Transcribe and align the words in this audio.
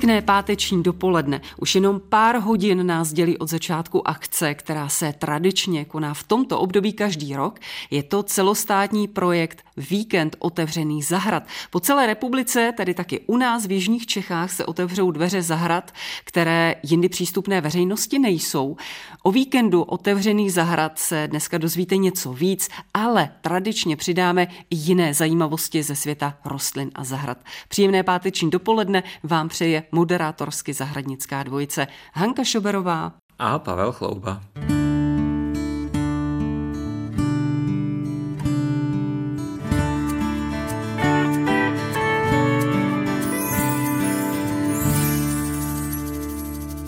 Pěkné 0.00 0.22
páteční 0.22 0.82
dopoledne. 0.82 1.40
Už 1.56 1.74
jenom 1.74 2.00
pár 2.08 2.36
hodin 2.36 2.86
nás 2.86 3.12
dělí 3.12 3.38
od 3.38 3.48
začátku 3.48 4.08
akce, 4.08 4.54
která 4.54 4.88
se 4.88 5.14
tradičně 5.18 5.84
koná 5.84 6.14
v 6.14 6.22
tomto 6.22 6.60
období 6.60 6.92
každý 6.92 7.36
rok. 7.36 7.58
Je 7.90 8.02
to 8.02 8.22
celostátní 8.22 9.08
projekt 9.08 9.64
Víkend 9.76 10.36
otevřených 10.38 11.06
zahrad. 11.06 11.42
Po 11.70 11.80
celé 11.80 12.06
republice, 12.06 12.72
tedy 12.76 12.94
taky 12.94 13.20
u 13.26 13.36
nás 13.36 13.66
v 13.66 13.72
Jižních 13.72 14.06
Čechách, 14.06 14.52
se 14.52 14.66
otevřou 14.66 15.10
dveře 15.10 15.42
zahrad, 15.42 15.92
které 16.24 16.74
jindy 16.82 17.08
přístupné 17.08 17.60
veřejnosti 17.60 18.18
nejsou. 18.18 18.76
O 19.22 19.32
víkendu 19.32 19.82
otevřených 19.82 20.52
zahrad 20.52 20.98
se 20.98 21.28
dneska 21.30 21.58
dozvíte 21.58 21.96
něco 21.96 22.32
víc, 22.32 22.68
ale 22.94 23.30
tradičně 23.40 23.96
přidáme 23.96 24.48
jiné 24.70 25.14
zajímavosti 25.14 25.82
ze 25.82 25.96
světa 25.96 26.36
rostlin 26.44 26.90
a 26.94 27.04
zahrad. 27.04 27.38
Příjemné 27.68 28.02
páteční 28.02 28.50
dopoledne 28.50 29.02
vám 29.22 29.48
přeje 29.48 29.82
moderátorsky 29.92 30.72
zahradnická 30.72 31.42
dvojice 31.42 31.86
Hanka 32.14 32.44
Šoberová 32.44 33.12
a 33.38 33.58
Pavel 33.58 33.92
Chlouba. 33.92 34.40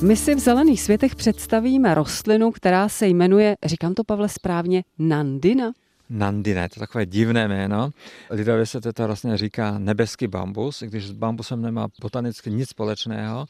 My 0.03 0.16
si 0.16 0.34
v 0.34 0.39
Zelených 0.39 0.83
světech 0.83 1.14
představíme 1.14 1.94
rostlinu, 1.94 2.50
která 2.50 2.89
se 2.89 3.06
jmenuje, 3.09 3.56
říkám 3.64 3.94
to 3.94 4.05
Pavle 4.05 4.28
správně, 4.28 4.84
Nandina. 4.98 5.72
Nandina, 6.13 6.63
je 6.63 6.69
to 6.69 6.81
takové 6.81 7.07
divné 7.07 7.49
jméno. 7.49 7.91
Lidově 8.31 8.67
se 8.67 8.81
to 8.81 9.07
vlastně 9.07 9.37
říká 9.37 9.79
nebeský 9.79 10.27
bambus, 10.27 10.83
i 10.83 10.87
když 10.87 11.07
s 11.07 11.13
bambusem 11.13 11.63
nemá 11.63 11.89
botanicky 12.01 12.51
nic 12.51 12.69
společného, 12.69 13.47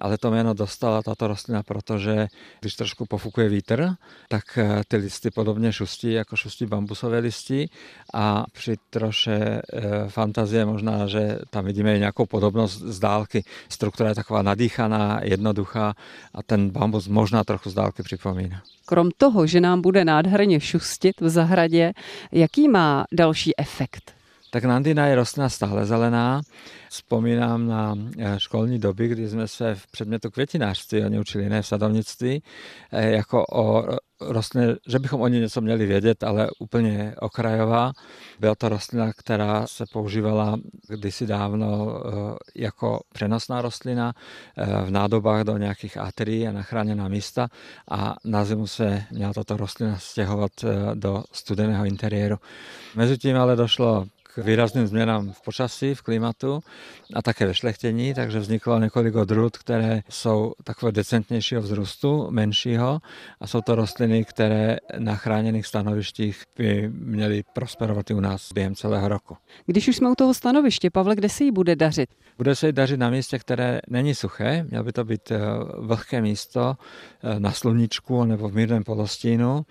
ale 0.00 0.18
to 0.18 0.30
jméno 0.30 0.54
dostala 0.54 1.02
tato 1.02 1.28
rostlina, 1.28 1.62
protože 1.62 2.28
když 2.60 2.74
trošku 2.74 3.06
pofukuje 3.06 3.48
vítr, 3.48 3.94
tak 4.28 4.58
eh, 4.58 4.82
ty 4.88 4.96
listy 4.96 5.30
podobně 5.30 5.72
šustí, 5.72 6.12
jako 6.12 6.36
šustí 6.36 6.66
bambusové 6.66 7.18
listy 7.18 7.68
a 8.14 8.44
při 8.52 8.76
troše 8.90 9.62
eh, 9.72 10.08
fantazie 10.08 10.64
možná, 10.64 11.06
že 11.06 11.38
tam 11.50 11.64
vidíme 11.64 11.98
nějakou 11.98 12.26
podobnost 12.26 12.78
z 12.78 12.98
dálky. 12.98 13.44
Struktura 13.68 14.08
je 14.08 14.14
taková 14.14 14.42
nadýchaná, 14.42 15.20
jednoduchá 15.22 15.94
a 16.34 16.42
ten 16.42 16.70
bambus 16.70 17.08
možná 17.08 17.44
trochu 17.44 17.70
z 17.70 17.74
dálky 17.74 18.02
připomíná. 18.02 18.62
Krom 18.90 19.10
toho, 19.16 19.46
že 19.46 19.60
nám 19.60 19.82
bude 19.82 20.04
nádherně 20.04 20.60
šustit 20.60 21.20
v 21.20 21.28
zahradě, 21.28 21.92
jaký 22.32 22.68
má 22.68 23.04
další 23.12 23.58
efekt? 23.58 24.19
Tak 24.50 24.64
nandina 24.64 25.06
je 25.06 25.14
rostlina 25.14 25.48
stále 25.48 25.86
zelená. 25.86 26.42
Vzpomínám 26.88 27.66
na 27.66 27.94
eh, 28.18 28.34
školní 28.38 28.78
doby, 28.78 29.08
kdy 29.08 29.28
jsme 29.28 29.48
se 29.48 29.74
v 29.74 29.86
předmětu 29.86 30.30
květinářství 30.30 31.04
oni 31.04 31.20
učili, 31.20 31.48
ne 31.48 31.62
v 31.62 31.66
sadovnictví, 31.66 32.42
eh, 32.92 33.10
jako 33.10 33.44
o 33.52 33.84
rostlině, 34.20 34.66
že 34.88 34.98
bychom 34.98 35.20
o 35.20 35.28
ní 35.28 35.40
něco 35.40 35.60
měli 35.60 35.86
vědět, 35.86 36.22
ale 36.22 36.48
úplně 36.58 37.14
okrajová. 37.20 37.92
Byla 38.40 38.54
to 38.54 38.68
rostlina, 38.68 39.12
která 39.12 39.66
se 39.66 39.84
používala 39.92 40.58
kdysi 40.88 41.26
dávno 41.26 41.94
eh, 41.94 42.10
jako 42.54 43.00
přenosná 43.12 43.62
rostlina 43.62 44.12
v 44.84 44.90
nádobách 44.90 45.44
do 45.44 45.56
nějakých 45.56 45.96
aterií 45.96 46.48
a 46.48 46.52
na 46.52 46.62
chráněná 46.62 47.08
místa 47.08 47.48
a 47.90 48.16
na 48.24 48.44
zimu 48.44 48.66
se 48.66 49.04
měla 49.10 49.32
tato 49.32 49.56
rostlina 49.56 49.98
stěhovat 49.98 50.52
do 50.94 51.24
studeného 51.32 51.84
interiéru. 51.84 52.36
Mezitím 52.94 53.36
ale 53.36 53.56
došlo 53.56 54.06
k 54.34 54.38
výrazným 54.38 54.86
změnám 54.86 55.32
v 55.32 55.42
počasí, 55.42 55.94
v 55.94 56.02
klimatu 56.02 56.60
a 57.14 57.22
také 57.22 57.46
ve 57.46 57.54
šlechtění, 57.54 58.14
takže 58.14 58.38
vzniklo 58.38 58.78
několik 58.78 59.14
odrůd, 59.14 59.58
které 59.58 60.02
jsou 60.08 60.52
takové 60.64 60.92
decentnějšího 60.92 61.62
vzrůstu, 61.62 62.30
menšího 62.30 63.00
a 63.40 63.46
jsou 63.46 63.60
to 63.60 63.74
rostliny, 63.74 64.24
které 64.24 64.76
na 64.98 65.16
chráněných 65.16 65.66
stanovištích 65.66 66.42
by 66.56 66.90
měly 66.92 67.42
prosperovat 67.52 68.10
i 68.10 68.14
u 68.14 68.20
nás 68.20 68.52
během 68.52 68.74
celého 68.74 69.08
roku. 69.08 69.36
Když 69.66 69.88
už 69.88 69.96
jsme 69.96 70.10
u 70.10 70.14
toho 70.14 70.34
stanoviště, 70.34 70.90
Pavle, 70.90 71.16
kde 71.16 71.28
se 71.28 71.44
jí 71.44 71.50
bude 71.50 71.76
dařit? 71.76 72.10
Bude 72.38 72.54
se 72.54 72.66
jí 72.66 72.72
dařit 72.72 72.96
na 72.96 73.10
místě, 73.10 73.38
které 73.38 73.80
není 73.88 74.14
suché, 74.14 74.66
mělo 74.70 74.84
by 74.84 74.92
to 74.92 75.04
být 75.04 75.30
eh, 75.30 75.38
vlhké 75.78 76.20
místo 76.22 76.74
eh, 77.22 77.40
na 77.40 77.52
sluníčku 77.52 78.24
nebo 78.24 78.48
v 78.48 78.54
mírném 78.54 78.84
polostínu. 78.84 79.62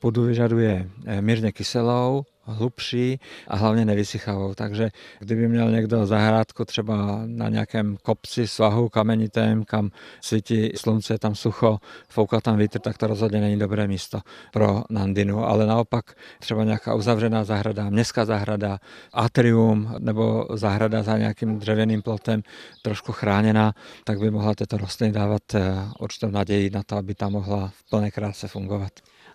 Půdu 0.00 0.22
vyžaduje 0.22 0.90
eh, 1.06 1.22
mírně 1.22 1.52
kyselou, 1.52 2.24
hlubší 2.48 3.20
a 3.48 3.56
hlavně 3.56 3.84
nevysychavou. 3.84 4.54
Takže 4.54 4.90
kdyby 5.18 5.48
měl 5.48 5.70
někdo 5.70 6.06
zahrádku 6.06 6.64
třeba 6.64 7.22
na 7.26 7.48
nějakém 7.48 7.96
kopci, 8.02 8.48
svahu 8.48 8.88
kamenitém, 8.88 9.64
kam 9.64 9.90
svítí 10.20 10.70
slunce, 10.76 11.18
tam 11.18 11.34
sucho, 11.34 11.78
fouká 12.08 12.40
tam 12.40 12.58
vítr, 12.58 12.78
tak 12.78 12.98
to 12.98 13.06
rozhodně 13.06 13.40
není 13.40 13.58
dobré 13.58 13.86
místo 13.88 14.20
pro 14.52 14.82
Nandinu. 14.90 15.44
Ale 15.44 15.66
naopak 15.66 16.04
třeba 16.38 16.64
nějaká 16.64 16.94
uzavřená 16.94 17.44
zahrada, 17.44 17.90
městská 17.90 18.24
zahrada, 18.24 18.78
atrium 19.12 19.94
nebo 19.98 20.46
zahrada 20.54 21.02
za 21.02 21.18
nějakým 21.18 21.58
dřevěným 21.58 22.02
plotem, 22.02 22.42
trošku 22.82 23.12
chráněná, 23.12 23.74
tak 24.04 24.18
by 24.18 24.30
mohla 24.30 24.54
tyto 24.54 24.76
rostliny 24.76 25.12
dávat 25.12 25.54
eh, 25.54 25.60
určitou 26.00 26.30
naději 26.30 26.70
na 26.70 26.82
to, 26.82 26.96
aby 26.96 27.14
tam 27.14 27.32
mohla 27.32 27.68
v 27.68 27.90
plné 27.90 28.10
kráse 28.10 28.48
fungovat. 28.48 28.92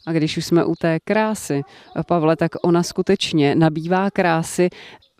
A 0.07 0.11
když 0.11 0.37
už 0.37 0.45
jsme 0.45 0.65
u 0.65 0.75
té 0.75 0.99
krásy, 0.99 1.61
Pavle, 2.07 2.35
tak 2.35 2.51
ona 2.63 2.83
skutečně 2.83 3.55
nabývá 3.55 4.11
krásy. 4.11 4.69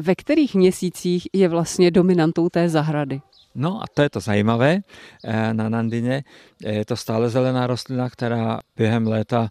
Ve 0.02 0.16
kterých 0.16 0.56
měsících 0.56 1.28
je 1.34 1.50
vlastně 1.50 1.92
dominantou 1.92 2.50
té 2.50 2.70
zahrady? 2.70 3.22
No 3.56 3.84
a 3.84 3.86
to 3.94 4.02
je 4.02 4.10
to 4.10 4.20
zajímavé 4.20 4.80
eh, 5.24 5.54
na 5.54 5.70
Nandině. 5.70 6.24
Je 6.66 6.86
to 6.86 6.96
stále 6.96 7.30
zelená 7.30 7.68
rostlina, 7.68 8.10
která 8.10 8.60
během 8.78 9.08
léta 9.08 9.50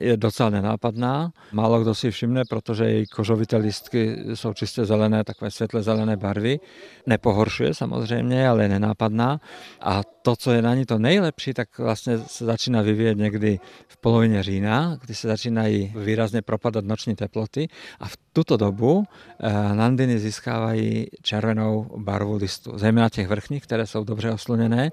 je 0.00 0.16
docela 0.16 0.50
nenápadná. 0.50 1.32
Málo 1.52 1.80
kdo 1.80 1.94
si 1.94 2.10
všimne, 2.10 2.42
protože 2.48 2.84
její 2.84 3.06
kožovité 3.06 3.56
listky 3.56 4.16
jsou 4.34 4.54
čistě 4.54 4.84
zelené, 4.84 5.24
takové 5.24 5.50
světle 5.50 5.82
zelené 5.82 6.16
barvy. 6.16 6.60
Nepohoršuje 7.06 7.74
samozřejmě, 7.74 8.48
ale 8.48 8.62
je 8.62 8.68
nenápadná. 8.68 9.40
A 9.80 10.02
to, 10.22 10.36
co 10.36 10.52
je 10.52 10.62
na 10.62 10.74
ní 10.74 10.86
to 10.86 10.98
nejlepší, 10.98 11.54
tak 11.54 11.78
vlastně 11.78 12.18
se 12.18 12.44
začíná 12.44 12.82
vyvíjet 12.82 13.18
někdy 13.18 13.60
v 13.88 13.96
polovině 13.96 14.42
října, 14.42 14.98
kdy 15.04 15.14
se 15.14 15.28
začínají 15.28 15.92
výrazně 15.96 16.42
propadat 16.42 16.84
noční 16.84 17.16
teploty 17.16 17.68
a 18.00 18.08
v 18.08 18.16
tuto 18.32 18.56
dobu 18.56 19.04
eh, 19.40 19.74
nandiny 19.74 20.18
získávají 20.18 21.06
červenou 21.22 21.90
barvu 21.96 22.36
listu, 22.36 22.78
zejména 22.78 23.08
těch 23.08 23.28
vrchních, 23.28 23.62
které 23.62 23.86
jsou 23.86 24.04
dobře 24.04 24.30
osluněné. 24.30 24.90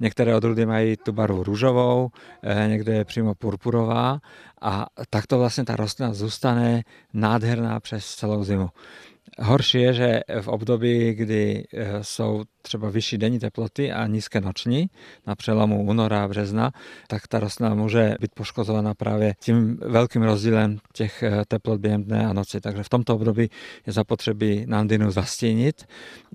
Některé 0.00 0.36
odrůdy 0.36 0.66
mají 0.66 0.96
tu 1.06 1.12
barvu 1.12 1.42
růžovou, 1.42 2.10
eh, 2.42 2.68
někde 2.68 2.94
je 2.94 3.04
přímo 3.04 3.34
purpurová 3.34 4.18
a 4.60 4.86
takto 5.10 5.38
vlastně 5.38 5.64
ta 5.64 5.76
rostlina 5.76 6.12
zůstane 6.12 6.82
nádherná 7.14 7.80
přes 7.80 8.14
celou 8.14 8.44
zimu. 8.44 8.68
Horší 9.38 9.80
je, 9.80 9.92
že 9.92 10.20
v 10.40 10.48
období, 10.48 11.14
kdy 11.14 11.64
eh, 11.74 11.98
jsou 12.02 12.44
třeba 12.62 12.90
vyšší 12.90 13.18
denní 13.18 13.38
teploty 13.38 13.92
a 13.92 14.06
nízké 14.06 14.40
noční 14.40 14.90
na 15.26 15.34
přelomu 15.34 15.84
února 15.84 16.24
a 16.24 16.28
března, 16.28 16.70
tak 17.08 17.28
ta 17.28 17.40
rostlina 17.40 17.74
může 17.74 18.14
být 18.20 18.30
poškozovaná 18.34 18.94
právě 18.94 19.34
tím 19.40 19.76
velkým 19.76 20.22
rozdílem 20.22 20.78
těch 20.92 21.22
eh, 21.22 21.42
teplot 21.48 21.80
během 21.80 22.04
dne 22.04 22.26
a 22.26 22.32
noci. 22.32 22.60
Takže 22.60 22.82
v 22.82 22.88
tomto 22.88 23.14
období 23.14 23.50
je 23.86 23.92
zapotřebí 23.92 24.64
nandinu 24.66 25.10
zastínit, 25.10 25.84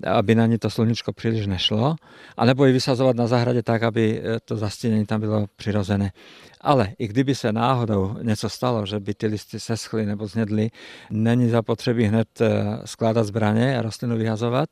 aby 0.06 0.34
na 0.34 0.46
ní 0.46 0.58
to 0.58 0.70
sluníčko 0.70 1.12
příliš 1.12 1.46
nešlo, 1.46 1.96
anebo 2.36 2.64
ji 2.64 2.72
vysazovat 2.72 3.16
na 3.16 3.26
zahradě 3.26 3.62
tak, 3.62 3.82
aby 3.82 4.22
eh, 4.24 4.38
to 4.44 4.56
zastínění 4.56 5.06
tam 5.06 5.20
bylo 5.20 5.46
přirozené. 5.56 6.12
Ale 6.62 6.88
i 6.98 7.08
kdyby 7.08 7.34
se 7.34 7.52
náhodou 7.52 8.16
něco 8.22 8.48
stalo, 8.48 8.86
že 8.86 9.00
by 9.00 9.14
ty 9.14 9.26
listy 9.26 9.60
seschly 9.60 10.06
nebo 10.06 10.26
znědly, 10.26 10.70
není 11.10 11.48
zapotřebí 11.48 12.04
hned 12.04 12.28
skládat 12.84 13.24
zbraně 13.24 13.78
a 13.78 13.82
rostlinu 13.82 14.16
vyhazovat, 14.16 14.68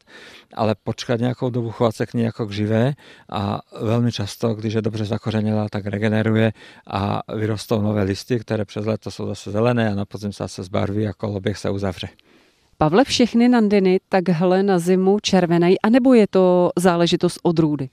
ale 0.55 0.75
počkat 0.85 1.21
nějakou 1.21 1.51
dobu, 1.51 1.71
chovat 1.71 1.97
se 1.97 2.07
k 2.07 2.15
ní 2.15 2.23
jako 2.23 2.47
k 2.47 2.51
živé 2.53 2.93
a 3.33 3.61
velmi 3.81 4.13
často, 4.13 4.55
když 4.55 4.75
je 4.75 4.83
dobře 4.83 5.05
zakořenila, 5.05 5.69
tak 5.71 5.87
regeneruje 5.87 6.53
a 6.87 7.21
vyrostou 7.37 7.83
nové 7.83 8.03
listy, 8.03 8.39
které 8.39 8.65
přes 8.65 8.87
léto 8.87 9.11
jsou 9.11 9.27
zase 9.27 9.51
zelené 9.51 9.93
a 9.93 9.95
na 9.95 10.05
podzim 10.05 10.33
se 10.33 10.45
zase 10.45 10.63
zbarví 10.63 11.09
a 11.09 11.13
koloběh 11.13 11.59
se 11.59 11.71
uzavře. 11.71 12.09
Pavle, 12.79 13.05
všechny 13.05 13.49
nandiny 13.49 14.01
takhle 14.09 14.63
na 14.63 14.79
zimu 14.79 15.19
červenají, 15.23 15.81
anebo 15.81 16.15
je 16.15 16.27
to 16.27 16.71
záležitost 16.77 17.39
odrůdy? 17.43 17.89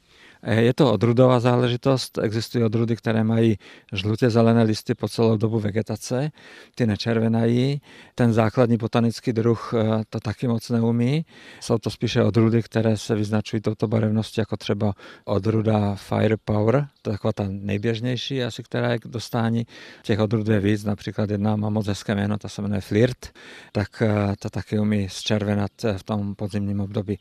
Je 0.47 0.73
to 0.73 0.93
odrudová 0.93 1.39
záležitost, 1.39 2.17
existují 2.17 2.63
odrudy, 2.63 2.95
které 2.95 3.23
mají 3.23 3.57
žlutě 3.93 4.29
zelené 4.29 4.63
listy 4.63 4.95
po 4.95 5.07
celou 5.09 5.37
dobu 5.37 5.59
vegetace, 5.59 6.31
ty 6.75 6.87
nečervenají. 6.87 7.81
Ten 8.15 8.33
základní 8.33 8.77
botanický 8.77 9.33
druh 9.33 9.73
eh, 9.73 10.03
to 10.09 10.19
taky 10.19 10.47
moc 10.47 10.69
neumí. 10.69 11.25
Jsou 11.59 11.77
to 11.77 11.89
spíše 11.89 12.23
odrudy, 12.23 12.63
které 12.63 12.97
se 12.97 13.15
vyznačují 13.15 13.61
touto 13.61 13.87
barevností, 13.87 14.41
jako 14.41 14.57
třeba 14.57 14.93
odruda 15.25 15.95
Firepower, 15.95 16.87
to 17.07 17.11
je 17.11 17.17
taková 17.17 17.33
ta 17.33 17.45
nejběžnější 17.47 18.43
asi, 18.43 18.63
která 18.63 18.91
je 18.91 18.99
k 18.99 19.07
dostání. 19.07 19.67
Těch 20.03 20.19
odrůd 20.19 20.47
je 20.47 20.59
víc, 20.59 20.83
například 20.83 21.29
jedna 21.29 21.55
má 21.55 21.69
moc 21.69 21.87
hezké 21.87 22.15
jméno, 22.15 22.37
ta 22.37 22.49
se 22.49 22.61
jmenuje 22.61 22.81
Flirt, 22.81 23.31
tak 23.71 24.01
eh, 24.01 24.35
ta 24.39 24.49
taky 24.49 24.79
umí 24.79 25.09
zčervenat 25.09 25.71
v 25.97 26.03
tom 26.03 26.35
podzimním 26.35 26.79
období. 26.79 27.19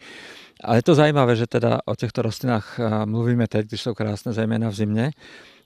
Ale 0.65 0.79
je 0.79 0.83
to 0.83 0.94
zajímavé, 0.94 1.37
že 1.37 1.47
teda 1.47 1.81
o 1.85 1.97
těchto 1.97 2.23
rostlinách 2.23 2.81
eh, 2.81 3.06
mluvíme 3.06 3.47
teď, 3.49 3.67
když 3.67 3.81
jsou 3.81 3.94
krásné, 3.94 4.33
zejména 4.33 4.69
v 4.69 4.75
zimě, 4.75 5.11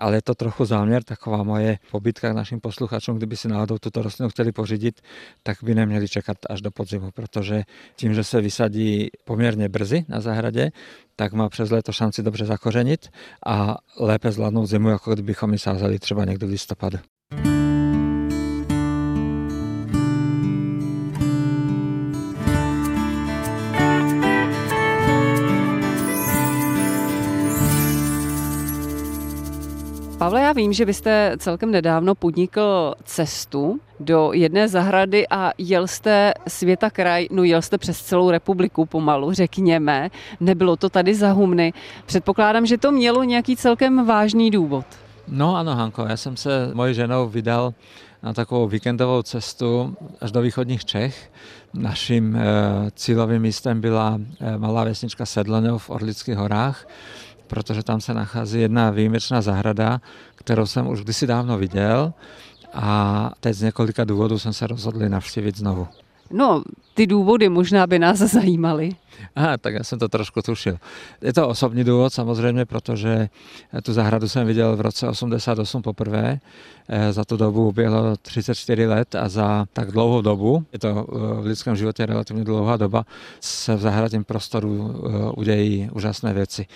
ale 0.00 0.16
je 0.16 0.22
to 0.22 0.34
trochu 0.34 0.64
záměr, 0.64 1.02
taková 1.04 1.42
moje 1.42 1.78
pobytka 1.90 2.32
k 2.32 2.36
našim 2.36 2.60
posluchačům, 2.60 3.16
kdyby 3.16 3.36
si 3.36 3.48
náhodou 3.48 3.78
tuto 3.78 4.02
rostlinu 4.02 4.30
chtěli 4.30 4.52
pořídit, 4.52 5.00
tak 5.42 5.56
by 5.62 5.74
neměli 5.74 6.08
čekat 6.08 6.36
až 6.50 6.60
do 6.60 6.70
podzimu, 6.70 7.10
protože 7.10 7.62
tím, 7.96 8.14
že 8.14 8.24
se 8.24 8.40
vysadí 8.40 9.08
poměrně 9.24 9.68
brzy 9.68 10.04
na 10.08 10.20
zahradě, 10.20 10.70
tak 11.16 11.32
má 11.32 11.48
přes 11.48 11.70
léto 11.70 11.92
šanci 11.92 12.22
dobře 12.22 12.44
zakořenit 12.46 13.08
a 13.46 13.76
lépe 13.98 14.32
zvládnout 14.32 14.66
zimu, 14.66 14.88
jako 14.88 15.14
kdybychom 15.14 15.52
ji 15.52 15.58
sázeli 15.58 15.98
třeba 15.98 16.24
někdy 16.24 16.46
v 16.46 16.50
listopadu. 16.50 16.98
Pavle, 30.20 30.40
já 30.40 30.52
vím, 30.52 30.72
že 30.72 30.84
vy 30.84 30.94
jste 30.94 31.32
celkem 31.38 31.70
nedávno 31.70 32.14
podnikl 32.14 32.94
cestu 33.04 33.80
do 34.00 34.30
jedné 34.32 34.68
zahrady 34.68 35.28
a 35.28 35.52
jel 35.58 35.86
jste 35.86 36.32
světa 36.48 36.90
kraj, 36.90 37.28
no 37.30 37.44
jel 37.44 37.62
jste 37.62 37.78
přes 37.78 38.02
celou 38.02 38.30
republiku 38.30 38.86
pomalu, 38.86 39.32
řekněme. 39.32 40.10
Nebylo 40.40 40.76
to 40.76 40.88
tady 40.88 41.14
za 41.14 41.32
humny. 41.32 41.72
Předpokládám, 42.06 42.66
že 42.66 42.78
to 42.78 42.92
mělo 42.92 43.24
nějaký 43.24 43.56
celkem 43.56 44.06
vážný 44.06 44.50
důvod. 44.50 44.84
No 45.28 45.56
ano, 45.56 45.74
Hanko, 45.74 46.02
já 46.08 46.16
jsem 46.16 46.36
se 46.36 46.70
mojí 46.74 46.94
ženou 46.94 47.28
vydal 47.28 47.74
na 48.22 48.32
takovou 48.32 48.68
víkendovou 48.68 49.22
cestu 49.22 49.96
až 50.20 50.32
do 50.32 50.40
východních 50.40 50.84
Čech. 50.84 51.32
Naším 51.74 52.36
e, 52.36 52.40
cílovým 52.90 53.42
místem 53.42 53.80
byla 53.80 54.18
e, 54.40 54.58
malá 54.58 54.84
vesnička 54.84 55.26
Sedlenov 55.26 55.84
v 55.84 55.90
Orlických 55.90 56.36
horách 56.36 56.86
protože 57.50 57.82
tam 57.82 58.00
se 58.00 58.14
nachází 58.14 58.60
jedna 58.60 58.90
výjimečná 58.90 59.42
zahrada, 59.42 60.00
kterou 60.34 60.66
jsem 60.66 60.88
už 60.88 61.00
kdysi 61.00 61.26
dávno 61.26 61.58
viděl 61.58 62.12
a 62.74 63.30
teď 63.40 63.54
z 63.54 63.62
několika 63.62 64.04
důvodů 64.04 64.38
jsem 64.38 64.52
se 64.52 64.66
rozhodl 64.66 65.08
navštívit 65.08 65.56
znovu. 65.56 65.88
No, 66.30 66.62
ty 66.94 67.06
důvody 67.06 67.48
možná 67.48 67.86
by 67.86 67.98
nás 67.98 68.18
zajímaly. 68.18 68.90
Aha, 69.36 69.56
tak 69.56 69.74
já 69.74 69.84
jsem 69.84 69.98
to 69.98 70.08
trošku 70.08 70.42
tušil. 70.42 70.76
Je 71.22 71.32
to 71.32 71.48
osobní 71.48 71.84
důvod 71.84 72.12
samozřejmě, 72.12 72.64
protože 72.64 73.28
tu 73.82 73.92
zahradu 73.92 74.28
jsem 74.28 74.46
viděl 74.46 74.76
v 74.76 74.80
roce 74.80 75.08
88 75.08 75.82
poprvé. 75.82 76.40
Eh, 76.92 77.12
za 77.12 77.24
tu 77.24 77.36
dobu 77.36 77.68
uběhlo 77.68 78.16
34 78.16 78.86
let 78.86 79.14
a 79.14 79.28
za 79.28 79.66
tak 79.72 79.90
dlouhou 79.90 80.20
dobu, 80.20 80.64
je 80.72 80.78
to 80.78 80.88
eh, 80.88 81.42
v 81.42 81.46
lidském 81.46 81.76
životě 81.76 82.06
relativně 82.06 82.44
dlouhá 82.44 82.76
doba, 82.76 83.04
se 83.40 83.76
v 83.76 83.80
zahradním 83.80 84.24
prostoru 84.24 84.94
eh, 84.94 85.32
udějí 85.36 85.90
úžasné 85.92 86.32
věci. 86.32 86.66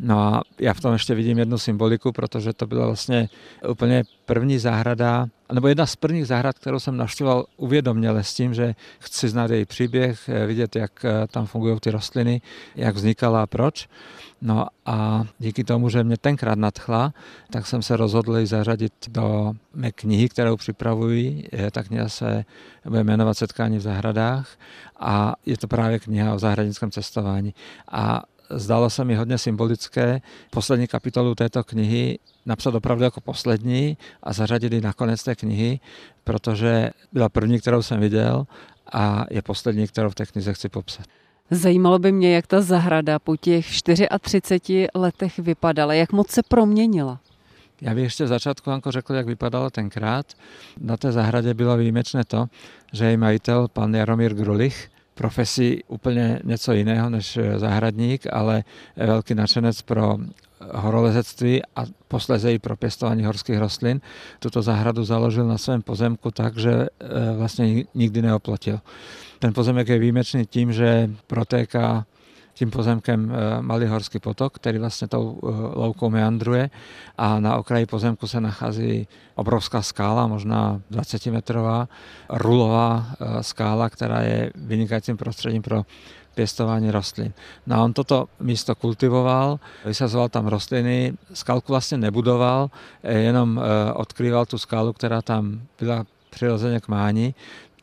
No 0.00 0.18
a 0.18 0.42
já 0.60 0.74
v 0.74 0.80
tom 0.80 0.92
ještě 0.92 1.14
vidím 1.14 1.38
jednu 1.38 1.58
symboliku, 1.58 2.12
protože 2.12 2.52
to 2.52 2.66
byla 2.66 2.86
vlastně 2.86 3.28
úplně 3.68 4.04
první 4.26 4.58
zahrada, 4.58 5.26
nebo 5.52 5.68
jedna 5.68 5.86
z 5.86 5.96
prvních 5.96 6.26
zahrad, 6.26 6.58
kterou 6.58 6.78
jsem 6.80 6.96
navštěvoval 6.96 7.44
uvědoměle 7.56 8.24
s 8.24 8.34
tím, 8.34 8.54
že 8.54 8.74
chci 8.98 9.28
znát 9.28 9.50
její 9.50 9.64
příběh, 9.68 10.30
vidět, 10.46 10.76
jak 10.76 11.06
tam 11.30 11.46
fungují 11.46 11.80
ty 11.80 11.90
rostliny, 11.90 12.40
jak 12.76 12.94
vznikala 12.94 13.42
a 13.42 13.46
proč. 13.46 13.88
No 14.42 14.66
a 14.86 15.24
díky 15.38 15.64
tomu, 15.64 15.88
že 15.88 16.04
mě 16.04 16.16
tenkrát 16.16 16.58
nadchla, 16.58 17.12
tak 17.50 17.66
jsem 17.66 17.82
se 17.82 17.96
rozhodl 17.96 18.36
ji 18.36 18.46
zařadit 18.46 18.92
do 19.08 19.52
mé 19.74 19.92
knihy, 19.92 20.28
kterou 20.28 20.56
připravuji. 20.56 21.48
Ta 21.70 21.82
kniha 21.82 22.08
se 22.08 22.44
bude 22.84 23.04
jmenovat 23.04 23.38
Setkání 23.38 23.78
v 23.78 23.80
zahradách 23.80 24.58
a 25.00 25.34
je 25.46 25.58
to 25.58 25.68
právě 25.68 25.98
kniha 25.98 26.34
o 26.34 26.38
zahradnickém 26.38 26.90
cestování. 26.90 27.54
A 27.90 28.22
zdalo 28.50 28.90
se 28.90 29.04
mi 29.04 29.14
hodně 29.14 29.38
symbolické 29.38 30.20
poslední 30.50 30.86
kapitolu 30.86 31.34
této 31.34 31.64
knihy 31.64 32.18
napsat 32.46 32.74
opravdu 32.74 33.04
jako 33.04 33.20
poslední 33.20 33.96
a 34.22 34.32
zařadit 34.32 34.72
ji 34.72 34.80
na 34.80 34.92
konec 34.92 35.24
té 35.24 35.34
knihy, 35.34 35.80
protože 36.24 36.90
byla 37.12 37.28
první, 37.28 37.60
kterou 37.60 37.82
jsem 37.82 38.00
viděl 38.00 38.46
a 38.92 39.26
je 39.30 39.42
poslední, 39.42 39.86
kterou 39.86 40.10
v 40.10 40.14
té 40.14 40.26
knize 40.26 40.52
chci 40.52 40.68
popsat. 40.68 41.06
Zajímalo 41.50 41.98
by 41.98 42.12
mě, 42.12 42.34
jak 42.34 42.46
ta 42.46 42.60
zahrada 42.60 43.18
po 43.18 43.36
těch 43.36 43.66
34 43.66 44.86
letech 44.94 45.38
vypadala, 45.38 45.94
jak 45.94 46.12
moc 46.12 46.30
se 46.30 46.42
proměnila. 46.42 47.20
Já 47.80 47.94
bych 47.94 48.04
ještě 48.04 48.24
v 48.24 48.28
začátku 48.28 48.70
Anko 48.70 48.90
řekl, 48.90 49.14
jak 49.14 49.26
vypadala 49.26 49.70
tenkrát. 49.70 50.26
Na 50.80 50.96
té 50.96 51.12
zahradě 51.12 51.54
bylo 51.54 51.76
výjimečné 51.76 52.24
to, 52.24 52.46
že 52.92 53.04
její 53.04 53.16
majitel, 53.16 53.68
pan 53.68 53.94
Jaromír 53.94 54.34
Grulich, 54.34 54.90
profesí 55.14 55.84
úplně 55.88 56.40
něco 56.44 56.72
jiného 56.72 57.10
než 57.10 57.38
zahradník, 57.56 58.22
ale 58.32 58.64
velký 58.96 59.34
nadšenec 59.34 59.82
pro 59.82 60.18
horolezectví 60.74 61.62
a 61.76 61.84
posléze 62.08 62.52
i 62.52 62.58
pro 62.58 62.76
pěstování 62.76 63.24
horských 63.24 63.58
rostlin. 63.58 64.00
Tuto 64.38 64.62
zahradu 64.62 65.04
založil 65.04 65.48
na 65.48 65.58
svém 65.58 65.82
pozemku 65.82 66.30
tak, 66.30 66.56
že 66.56 66.72
e, 66.72 66.86
vlastně 67.36 67.84
nikdy 67.94 68.22
neoplotil. 68.22 68.80
Ten 69.38 69.52
pozemek 69.54 69.88
je 69.88 69.98
výjimečný 69.98 70.46
tím, 70.46 70.72
že 70.72 71.10
protéká 71.26 72.06
tím 72.54 72.70
pozemkem 72.70 73.32
e, 73.32 73.62
Malý 73.62 73.86
horský 73.86 74.18
potok, 74.18 74.54
který 74.54 74.78
vlastně 74.78 75.08
tou 75.08 75.40
e, 75.42 75.46
loukou 75.78 76.10
meandruje 76.10 76.70
a 77.18 77.40
na 77.40 77.56
okraji 77.56 77.86
pozemku 77.86 78.26
se 78.26 78.40
nachází 78.40 79.08
obrovská 79.34 79.82
skála, 79.82 80.26
možná 80.26 80.80
20 80.90 81.26
metrová, 81.26 81.88
rulová 82.28 83.06
skála, 83.40 83.90
která 83.90 84.20
je 84.20 84.50
vynikajícím 84.54 85.16
prostředím 85.16 85.62
pro 85.62 85.82
pěstování 86.38 86.90
rostlin. 86.90 87.32
No 87.66 87.76
a 87.76 87.84
on 87.84 87.92
toto 87.92 88.28
místo 88.40 88.74
kultivoval, 88.74 89.58
vysazoval 89.84 90.28
tam 90.28 90.46
rostliny, 90.46 91.12
skalku 91.34 91.72
vlastně 91.72 91.98
nebudoval, 91.98 92.70
jenom 93.02 93.58
eh, 93.58 93.92
odkrýval 93.92 94.46
tu 94.46 94.58
skálu, 94.58 94.92
která 94.92 95.22
tam 95.22 95.60
byla 95.80 96.06
přirozeně 96.30 96.80
k 96.80 96.88
mání 96.88 97.34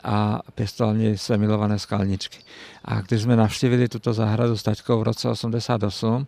a 0.03 0.39
pěstoval 0.55 0.95
své 1.15 1.37
milované 1.37 1.79
skalničky. 1.79 2.39
A 2.87 3.01
když 3.01 3.21
jsme 3.21 3.35
navštívili 3.35 3.89
tuto 3.89 4.13
zahradu 4.13 4.57
s 4.57 4.63
taťkou 4.63 4.99
v 4.99 5.03
roce 5.03 5.29
88, 5.29 6.25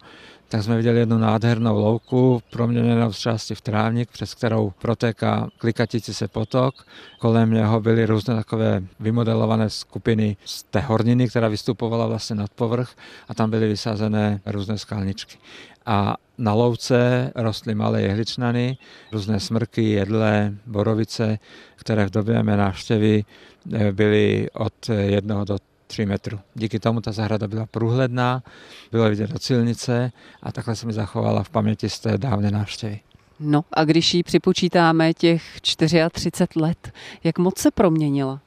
tak 0.50 0.64
jsme 0.64 0.78
viděli 0.78 1.00
jednu 1.00 1.18
nádhernou 1.18 1.80
louku, 1.80 2.42
proměněnou 2.52 3.14
z 3.14 3.18
části 3.18 3.56
v 3.56 3.62
trávník, 3.62 4.12
přes 4.12 4.34
kterou 4.34 4.74
protéká 4.80 5.48
klikatící 5.58 6.14
se 6.14 6.28
potok. 6.28 6.86
Kolem 7.20 7.52
něho 7.52 7.80
byly 7.82 8.06
různé 8.06 8.36
takové 8.36 8.84
vymodelované 9.00 9.70
skupiny 9.70 10.38
z 10.46 10.64
té 10.64 10.80
horniny, 10.80 11.28
která 11.28 11.48
vystupovala 11.48 12.08
vlastně 12.08 12.36
nad 12.36 12.52
povrch 12.52 12.96
a 13.28 13.34
tam 13.34 13.50
byly 13.50 13.68
vysázené 13.68 14.42
různé 14.46 14.78
skalničky. 14.78 15.38
A 15.86 16.16
na 16.38 16.54
louce 16.54 17.32
rostly 17.36 17.76
malé 17.76 18.02
jehličnany, 18.02 18.78
různé 19.12 19.40
smrky, 19.40 19.84
jedle, 19.84 20.54
borovice, 20.66 21.40
které 21.76 22.06
v 22.06 22.10
době 22.10 22.44
mé 22.44 22.58
návštěvy 22.58 23.26
eh, 23.74 23.92
byly 23.92 24.48
od 24.54 24.90
jednoho 24.90 25.46
do 25.46 25.58
3 25.88 26.06
metrů. 26.06 26.40
Díky 26.56 26.80
tomu 26.80 27.02
ta 27.02 27.12
zahrada 27.12 27.48
byla 27.48 27.66
průhledná, 27.66 28.44
bylo 28.92 29.10
vidět 29.10 29.30
do 29.30 29.40
silnice 29.40 30.12
a 30.44 30.52
takhle 30.52 30.76
se 30.76 30.86
mi 30.86 30.94
zachovala 30.94 31.44
v 31.44 31.50
paměti 31.50 31.90
z 31.90 32.00
té 32.00 32.18
dávné 32.18 32.52
návštěvy. 32.52 33.00
No 33.40 33.64
a 33.74 33.84
když 33.84 34.14
ji 34.14 34.24
připočítáme 34.24 35.14
těch 35.14 35.62
34 35.62 36.48
let, 36.56 36.92
jak 37.24 37.40
moc 37.40 37.58
se 37.58 37.72
proměnila? 37.72 38.42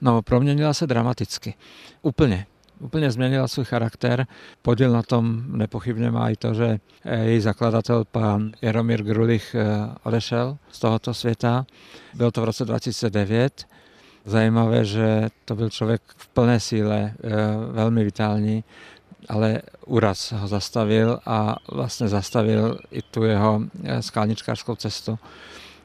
No, 0.00 0.22
proměnila 0.22 0.74
se 0.74 0.86
dramaticky. 0.86 1.54
Úplně. 2.02 2.46
Úplně 2.80 3.10
změnila 3.10 3.48
svůj 3.48 3.64
charakter. 3.64 4.26
Podíl 4.62 4.92
na 4.92 5.02
tom 5.02 5.44
nepochybně 5.46 6.10
má 6.10 6.30
i 6.30 6.36
to, 6.36 6.54
že 6.54 6.78
eh, 7.04 7.24
její 7.24 7.40
zakladatel, 7.40 8.04
pan 8.04 8.52
Jaromír 8.62 9.02
Grulich, 9.02 9.54
eh, 9.54 9.64
odešel 10.02 10.58
z 10.72 10.78
tohoto 10.78 11.14
světa. 11.14 11.66
Byl 12.14 12.30
to 12.30 12.40
v 12.40 12.44
roce 12.44 12.64
2009 12.64 13.66
zajímavé, 14.24 14.84
že 14.84 15.28
to 15.44 15.54
byl 15.54 15.70
člověk 15.70 16.02
v 16.16 16.28
plné 16.28 16.60
síle, 16.60 17.12
eh, 17.24 17.30
velmi 17.72 18.04
vitální, 18.04 18.64
ale 19.28 19.62
úraz 19.86 20.32
ho 20.32 20.48
zastavil 20.48 21.18
a 21.26 21.56
vlastně 21.72 22.08
zastavil 22.08 22.78
i 22.90 23.02
tu 23.02 23.24
jeho 23.24 23.60
eh, 23.84 24.02
skalničkářskou 24.02 24.76
cestu. 24.76 25.18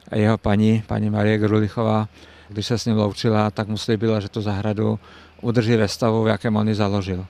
A 0.08 0.16
jeho 0.16 0.38
paní, 0.38 0.82
paní 0.86 1.10
Marie 1.10 1.38
Grulichová, 1.38 2.08
když 2.48 2.66
se 2.66 2.78
s 2.78 2.84
ním 2.84 2.96
loučila, 2.96 3.50
tak 3.50 3.68
mu 3.68 3.78
slíbila, 3.78 4.20
že 4.20 4.28
tu 4.28 4.42
zahradu 4.42 4.98
udrží 5.40 5.76
ve 5.76 5.88
stavu, 5.88 6.24
v 6.24 6.28
jakém 6.28 6.56
on 6.56 6.68
ji 6.68 6.74
založil. 6.74 7.26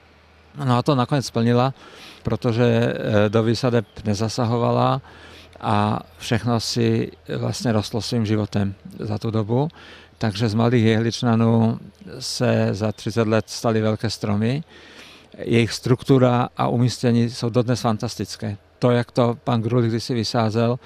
No 0.65 0.77
a 0.77 0.81
to 0.81 0.95
nakonec 0.95 1.25
splnila, 1.25 1.73
protože 2.23 2.63
eh, 2.63 3.29
do 3.29 3.43
výsadeb 3.43 3.85
nezasahovala 4.05 5.01
a 5.61 5.99
všechno 6.17 6.59
si 6.59 7.11
vlastně 7.37 7.71
rostlo 7.71 8.01
svým 8.01 8.25
životem 8.25 8.73
za 8.99 9.17
tu 9.17 9.31
dobu. 9.31 9.69
Takže 10.21 10.49
z 10.49 10.53
malých 10.53 10.85
jehličnanů 10.85 11.79
se 12.19 12.69
za 12.71 12.91
30 12.91 13.27
let 13.27 13.45
staly 13.49 13.81
velké 13.81 14.09
stromy. 14.09 14.63
Jejich 15.37 15.71
struktura 15.71 16.49
a 16.57 16.67
umístění 16.67 17.29
jsou 17.29 17.49
dodnes 17.49 17.81
fantastické. 17.81 18.57
To, 18.79 18.91
jak 18.91 19.11
to 19.11 19.37
pan 19.43 19.61
Grul 19.61 19.81
kdysi 19.81 20.13
vysázel, 20.13 20.79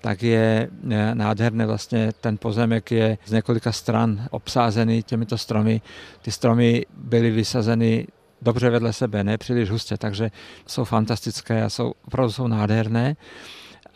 tak 0.00 0.22
je 0.22 0.70
eh, 0.90 1.14
nádherné. 1.14 1.66
Vlastně 1.66 2.12
ten 2.20 2.38
pozemek 2.38 2.90
je 2.90 3.18
z 3.26 3.32
několika 3.32 3.72
stran 3.72 4.26
obsázený 4.30 5.02
těmito 5.02 5.38
stromy. 5.38 5.80
Ty 6.22 6.32
stromy 6.32 6.86
byly 6.96 7.30
vysazeny 7.30 8.06
dobře 8.42 8.70
vedle 8.70 8.92
sebe, 8.92 9.24
ne 9.24 9.38
příliš 9.38 9.70
hustě, 9.70 9.96
takže 9.96 10.30
jsou 10.66 10.84
fantastické 10.84 11.62
a 11.62 11.70
jsou, 11.70 11.92
opravdu 12.06 12.32
jsou 12.32 12.46
nádherné. 12.46 13.16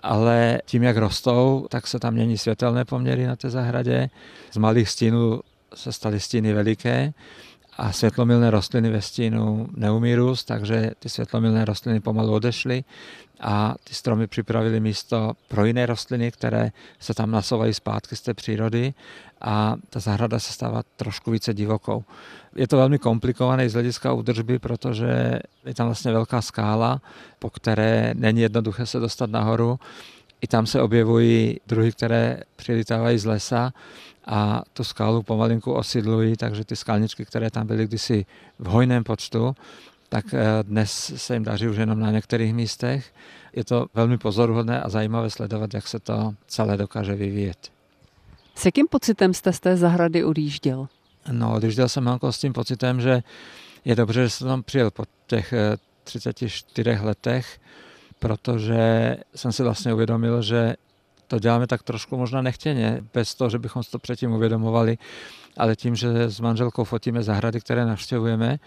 Ale 0.07 0.61
tím, 0.67 0.83
jak 0.83 0.97
rostou, 0.97 1.67
tak 1.71 1.87
se 1.87 1.99
tam 1.99 2.15
mění 2.15 2.39
světelné 2.39 2.85
poměry 2.85 3.27
na 3.27 3.37
té 3.37 3.51
zahradě. 3.51 4.11
Z 4.51 4.57
malých 4.57 4.89
stínů 4.89 5.41
se 5.75 5.93
staly 5.93 6.21
stíny 6.21 6.53
veliké 6.53 7.13
a 7.77 7.93
světlomilné 7.93 8.51
rostliny 8.51 8.91
ve 8.91 9.03
stínu 9.03 9.69
neumí 9.77 10.15
růst, 10.15 10.45
takže 10.45 10.91
ty 10.99 11.09
světlomilné 11.09 11.65
rostliny 11.65 12.01
pomalu 12.01 12.33
odešly 12.33 12.85
a 13.41 13.75
ty 13.85 13.95
stromy 13.95 14.27
připravili 14.27 14.81
místo 14.81 15.33
pro 15.49 15.65
jiné 15.65 15.87
rostliny, 15.87 16.31
které 16.31 16.71
se 16.99 17.15
tam 17.15 17.31
nasouvají 17.31 17.75
zpátky 17.75 18.17
z 18.17 18.21
té 18.21 18.35
přírody 18.35 18.95
a 19.45 19.77
ta 19.91 20.01
zahrada 20.01 20.39
se 20.39 20.53
stává 20.53 20.83
trošku 20.97 21.31
více 21.31 21.55
divokou. 21.55 22.05
Je 22.57 22.69
to 22.69 22.77
velmi 22.77 22.99
komplikované 22.99 23.69
z 23.69 23.73
hlediska 23.73 24.13
údržby, 24.13 24.59
protože 24.59 25.39
je 25.65 25.75
tam 25.75 25.87
vlastně 25.87 26.13
velká 26.13 26.43
skála, 26.43 27.01
po 27.39 27.51
které 27.51 28.15
není 28.17 28.41
jednoduché 28.41 28.87
se 28.87 29.01
dostat 29.01 29.31
nahoru. 29.31 29.79
I 30.41 30.47
tam 30.47 30.67
se 30.67 30.83
objevují 30.83 31.61
druhy, 31.67 31.93
které 31.93 32.41
přilitávají 32.57 33.19
z 33.19 33.25
lesa 33.25 33.73
a 34.27 34.63
tu 34.73 34.85
skálu 34.85 35.23
pomalinku 35.23 35.73
osidlují, 35.73 36.37
takže 36.37 36.65
ty 36.65 36.77
skalničky, 36.77 37.25
které 37.25 37.51
tam 37.51 37.67
byly 37.67 37.87
kdysi 37.87 38.27
v 38.59 38.67
hojném 38.67 39.05
počtu, 39.05 39.57
tak 40.09 40.25
eh, 40.35 40.63
dnes 40.63 41.13
se 41.17 41.35
jim 41.35 41.45
daří 41.45 41.69
už 41.69 41.77
jenom 41.77 42.01
na 42.01 42.11
některých 42.11 42.55
místech. 42.55 43.15
Je 43.53 43.65
to 43.65 43.87
velmi 43.95 44.19
pozoruhodné 44.19 44.81
a 44.81 44.89
zajímavé 44.89 45.31
sledovat, 45.31 45.75
jak 45.75 45.89
se 45.89 45.99
to 45.99 46.35
celé 46.47 46.77
dokáže 46.77 47.15
vyvíjet. 47.15 47.74
S 48.55 48.65
jakým 48.65 48.87
pocitem 48.91 49.35
jste 49.35 49.53
z 49.53 49.61
té 49.61 49.77
zahrady 49.77 50.25
odjížděl? 50.25 50.89
No, 51.33 51.55
odjížděl 51.55 51.89
jsem 51.89 52.07
jako 52.07 52.33
s 52.33 52.39
tím 52.39 52.53
pocitem, 52.53 53.01
že 53.01 53.23
je 53.85 53.97
dobře, 53.97 54.23
že 54.23 54.31
jsem 54.31 54.49
tam 54.49 54.63
přijel 54.63 54.91
po 54.91 55.05
těch 55.27 55.55
34 56.05 56.91
eh, 56.91 57.01
letech, 57.01 57.61
protože 58.19 59.17
jsem 59.35 59.53
si 59.53 59.63
vlastně 59.63 59.95
uvědomil, 59.95 60.43
že 60.43 60.75
to 61.27 61.39
děláme 61.39 61.67
tak 61.67 61.83
trošku 61.83 62.17
možná 62.17 62.43
nechtěně, 62.43 63.05
bez 63.15 63.35
toho, 63.35 63.51
že 63.51 63.59
bychom 63.59 63.83
si 63.83 63.91
to 63.91 63.99
předtím 63.99 64.33
uvědomovali, 64.33 64.99
ale 65.57 65.77
tím, 65.77 65.97
že 65.97 66.31
s 66.31 66.41
manželkou 66.41 66.85
fotíme 66.85 67.23
zahrady, 67.23 67.61
které 67.61 67.87
navštěvujeme, 67.87 68.59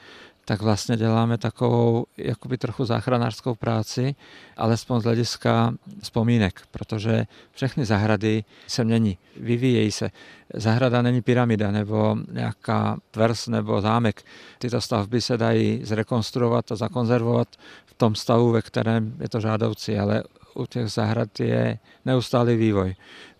tak 0.47 0.61
vlastně 0.61 0.97
děláme 0.97 1.37
takovou 1.37 2.05
jakoby 2.17 2.57
trochu 2.57 2.85
záchranářskou 2.85 3.55
práci, 3.55 4.15
alespoň 4.57 5.01
z 5.01 5.03
hlediska 5.03 5.73
vzpomínek, 6.01 6.61
protože 6.71 7.25
všechny 7.51 7.85
zahrady 7.85 8.43
se 8.67 8.83
mění, 8.83 9.17
vyvíjejí 9.39 9.91
se. 9.91 10.09
Zahrada 10.53 11.01
není 11.01 11.21
pyramida 11.21 11.71
nebo 11.71 12.17
nějaká 12.31 12.97
tvrz 13.11 13.47
nebo 13.47 13.81
zámek. 13.81 14.23
Tyto 14.59 14.81
stavby 14.81 15.21
se 15.21 15.37
dají 15.37 15.79
zrekonstruovat 15.83 16.71
a 16.71 16.75
zakonzervovat 16.75 17.47
v 17.85 17.93
tom 17.93 18.15
stavu, 18.15 18.51
ve 18.51 18.61
kterém 18.61 19.15
je 19.19 19.29
to 19.29 19.39
žádoucí, 19.39 19.97
ale 19.97 20.23
u 20.53 20.65
těch 20.65 20.87
zahrad 20.87 21.39
je 21.39 21.79
neustálý 22.05 22.55
vývoj. 22.55 22.95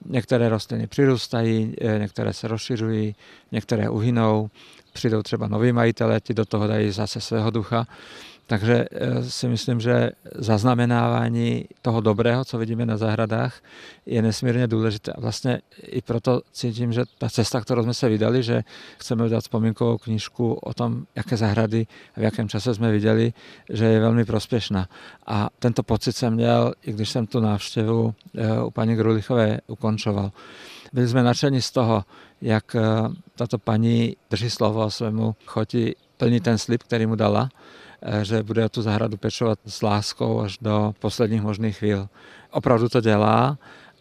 Některé 0.06 0.50
rostliny 0.50 0.88
přirůstají, 0.88 1.76
některé 1.98 2.34
se 2.34 2.48
rozšiřují, 2.48 3.16
některé 3.52 3.90
uhynou, 3.90 4.50
přijdou 4.98 5.22
třeba 5.22 5.48
noví 5.48 5.72
majitelé, 5.72 6.20
ti 6.20 6.34
do 6.34 6.46
toho 6.46 6.68
dají 6.68 6.92
zase 6.92 7.22
svého 7.22 7.52
ducha. 7.52 7.88
Takže 8.48 8.86
eh, 8.92 9.24
si 9.24 9.48
myslím, 9.48 9.80
že 9.80 10.12
zaznamenávání 10.36 11.66
toho 11.82 12.02
dobrého, 12.02 12.46
co 12.46 12.58
vidíme 12.58 12.86
na 12.86 12.98
zahradách, 12.98 13.62
je 14.06 14.22
nesmírně 14.22 14.68
důležité. 14.68 15.12
A 15.12 15.22
vlastně 15.22 15.62
i 15.84 16.02
proto 16.02 16.42
cítím, 16.52 16.94
že 16.94 17.04
ta 17.18 17.30
cesta, 17.30 17.62
kterou 17.62 17.84
jsme 17.84 17.94
se 17.94 18.10
vydali, 18.10 18.44
že 18.44 18.64
chceme 18.98 19.26
udělat 19.26 19.42
vzpomínkovou 19.42 19.98
knížku 19.98 20.54
o 20.54 20.74
tom, 20.74 21.06
jaké 21.16 21.38
zahrady 21.38 21.88
a 22.16 22.20
v 22.20 22.24
jakém 22.24 22.50
čase 22.50 22.76
jsme 22.76 22.92
viděli, 22.92 23.34
že 23.70 23.86
je 23.86 24.00
velmi 24.00 24.26
prospěšná. 24.26 24.88
A 25.28 25.50
tento 25.60 25.84
pocit 25.84 26.16
jsem 26.16 26.34
měl, 26.34 26.74
i 26.82 26.94
když 26.94 27.10
jsem 27.10 27.28
tu 27.28 27.40
návštěvu 27.40 28.14
eh, 28.38 28.62
u 28.62 28.72
paní 28.72 28.96
Grulichové 28.96 29.60
ukončoval. 29.68 30.32
Byli 30.94 31.08
jsme 31.08 31.24
nadšení 31.24 31.62
z 31.62 31.72
toho, 31.72 32.04
jak 32.42 32.76
eh, 32.76 32.82
tato 33.36 33.58
paní 33.58 34.16
drží 34.30 34.50
slovo 34.50 34.92
svému 34.92 35.36
choti, 35.46 35.96
plní 36.18 36.40
ten 36.40 36.58
slib, 36.58 36.84
který 36.84 37.06
mu 37.06 37.16
dala, 37.16 37.50
eh, 38.02 38.26
že 38.26 38.44
bude 38.44 38.70
tu 38.70 38.82
zahradu 38.82 39.18
pečovat 39.18 39.60
s 39.66 39.82
láskou 39.82 40.42
až 40.42 40.58
do 40.62 40.94
posledních 41.00 41.42
možných 41.42 41.78
chvíl. 41.78 42.10
Opravdu 42.52 42.90
to 42.90 43.02
dělá 43.02 43.58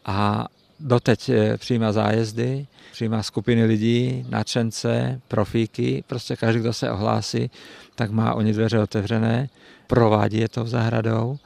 a 0.07 0.47
doteď 0.81 1.28
eh, 1.28 1.59
přijímá 1.59 1.93
zájezdy, 1.93 2.66
přijímá 2.93 3.23
skupiny 3.23 3.64
lidí, 3.64 4.26
nadšence, 4.28 5.21
profíky, 5.28 6.05
prostě 6.07 6.37
každý, 6.37 6.61
kdo 6.61 6.73
se 6.73 6.90
ohlásí, 6.90 7.50
tak 7.95 8.11
má 8.11 8.35
oni 8.35 8.52
dveře 8.52 8.78
otevřené, 8.78 9.49
provádí 9.87 10.38
je 10.38 10.49
to 10.49 10.64
v 10.64 10.69
zahradou 10.69 11.38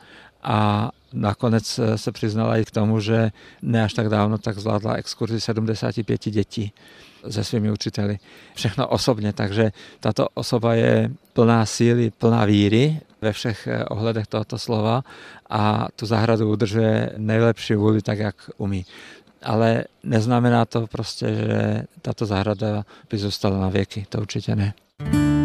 a 0.42 0.90
nakonec 1.12 1.78
eh, 1.78 1.98
se 1.98 2.12
přiznala 2.12 2.56
i 2.56 2.64
k 2.64 2.70
tomu, 2.70 3.00
že 3.00 3.30
ne 3.62 3.84
až 3.84 3.94
tak 3.94 4.08
dávno 4.08 4.38
tak 4.38 4.58
zvládla 4.58 4.94
exkurzi 4.94 5.40
75 5.40 6.28
dětí 6.28 6.72
se 7.30 7.44
svými 7.44 7.70
učiteli. 7.70 8.18
Všechno 8.54 8.88
osobně, 8.88 9.32
takže 9.32 9.72
tato 10.00 10.28
osoba 10.34 10.74
je 10.74 11.10
plná 11.32 11.66
síly, 11.66 12.10
plná 12.10 12.44
víry 12.44 13.00
ve 13.20 13.32
všech 13.32 13.66
eh, 13.66 13.84
ohledech 13.84 14.26
tohoto 14.26 14.58
slova 14.58 15.04
a 15.50 15.88
tu 15.96 16.06
zahradu 16.06 16.50
udržuje 16.50 17.12
nejlepší 17.16 17.74
vůli 17.74 18.02
tak, 18.02 18.18
jak 18.18 18.50
umí. 18.56 18.86
Ale 19.42 19.84
neznamená 20.04 20.64
to 20.64 20.86
prostě, 20.86 21.34
že 21.34 21.82
tato 22.02 22.26
zahrada 22.26 22.84
by 23.10 23.18
zůstala 23.18 23.58
na 23.58 23.68
věky, 23.68 24.06
to 24.08 24.20
určitě 24.20 24.56
ne. 24.56 24.74
My 25.12 25.39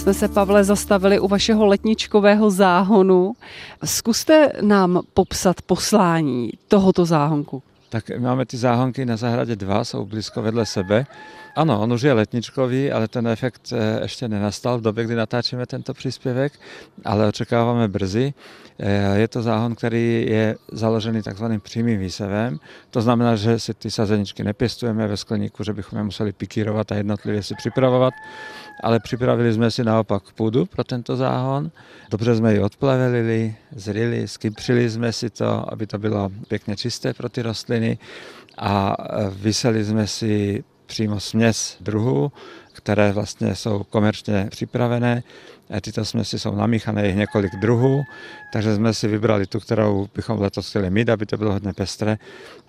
jsme 0.00 0.14
se, 0.14 0.28
Pavle, 0.28 0.64
zastavili 0.64 1.20
u 1.20 1.28
vašeho 1.28 1.66
letničkového 1.66 2.50
záhonu. 2.50 3.32
Zkuste 3.84 4.52
nám 4.60 5.00
popsat 5.14 5.62
poslání 5.62 6.50
tohoto 6.68 7.04
záhonku. 7.04 7.62
Tak 7.88 8.10
máme 8.18 8.46
ty 8.46 8.56
záhonky 8.56 9.04
na 9.04 9.16
zahradě 9.16 9.56
dva, 9.56 9.84
jsou 9.84 10.04
blízko 10.04 10.42
vedle 10.42 10.66
sebe. 10.66 11.06
Ano, 11.56 11.80
on 11.80 11.92
už 11.92 12.02
je 12.02 12.12
letničkový, 12.12 12.92
ale 12.92 13.08
ten 13.08 13.28
efekt 13.28 13.72
eh, 13.72 14.02
ještě 14.02 14.28
nenastal 14.28 14.78
v 14.78 14.82
době, 14.82 15.04
kdy 15.04 15.14
natáčíme 15.14 15.66
tento 15.66 15.94
příspěvek, 15.94 16.52
ale 17.04 17.28
očekáváme 17.28 17.88
brzy. 17.88 18.34
Eh, 18.78 19.18
je 19.18 19.28
to 19.28 19.42
záhon, 19.42 19.74
který 19.74 20.26
je 20.28 20.56
založený 20.72 21.22
takzvaným 21.22 21.60
přímým 21.60 22.00
výsevem. 22.00 22.58
To 22.90 23.00
znamená, 23.00 23.36
že 23.36 23.58
si 23.58 23.74
ty 23.74 23.90
sazeničky 23.90 24.44
nepěstujeme 24.44 25.06
ve 25.06 25.16
skleníku, 25.16 25.64
že 25.64 25.72
bychom 25.72 25.98
je 25.98 26.04
museli 26.04 26.32
pikírovat 26.32 26.92
a 26.92 26.94
jednotlivě 26.94 27.42
si 27.42 27.54
připravovat, 27.54 28.14
ale 28.82 29.00
připravili 29.00 29.52
jsme 29.52 29.70
si 29.70 29.84
naopak 29.84 30.22
půdu 30.32 30.66
pro 30.66 30.84
tento 30.84 31.16
záhon. 31.16 31.70
Dobře 32.10 32.36
jsme 32.36 32.52
ji 32.52 32.60
odplavelili, 32.60 33.54
zrili, 33.76 34.28
skypřili 34.28 34.90
jsme 34.90 35.12
si 35.12 35.30
to, 35.30 35.72
aby 35.72 35.86
to 35.86 35.98
bylo 35.98 36.30
pěkně 36.48 36.76
čisté 36.76 37.14
pro 37.14 37.28
ty 37.28 37.42
rostliny 37.42 37.98
a 38.58 38.96
vyseli 39.30 39.84
jsme 39.84 40.06
si 40.06 40.64
přímo 40.86 41.20
směs 41.20 41.76
druhů, 41.80 42.32
které 42.72 43.12
vlastně 43.12 43.54
jsou 43.54 43.84
komerčně 43.84 44.46
připravené. 44.50 45.22
Tyto 45.80 46.04
směsi 46.04 46.38
jsou 46.38 46.54
namíchané 46.54 47.06
jich 47.06 47.16
několik 47.16 47.52
druhů, 47.56 48.02
takže 48.52 48.74
jsme 48.74 48.94
si 48.94 49.08
vybrali 49.08 49.46
tu, 49.46 49.60
kterou 49.60 50.08
bychom 50.14 50.40
letos 50.40 50.68
chtěli 50.68 50.90
mít, 50.90 51.08
aby 51.08 51.26
to 51.26 51.36
bylo 51.36 51.52
hodně 51.52 51.72
pestré 51.72 52.18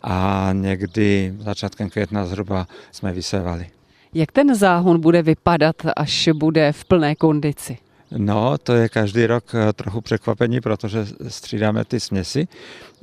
a 0.01 0.49
někdy 0.53 1.33
začátkem 1.39 1.89
května 1.89 2.25
zhruba 2.25 2.67
jsme 2.91 3.13
vysévali. 3.13 3.69
Jak 4.13 4.31
ten 4.31 4.55
záhon 4.55 5.01
bude 5.01 5.21
vypadat, 5.21 5.75
až 5.95 6.29
bude 6.33 6.71
v 6.71 6.85
plné 6.85 7.15
kondici? 7.15 7.77
No, 8.17 8.57
to 8.57 8.73
je 8.73 8.89
každý 8.89 9.25
rok 9.25 9.45
eh, 9.55 9.73
trochu 9.73 10.01
překvapení, 10.01 10.61
protože 10.61 11.05
střídáme 11.27 11.85
ty 11.85 11.99
směsi, 11.99 12.47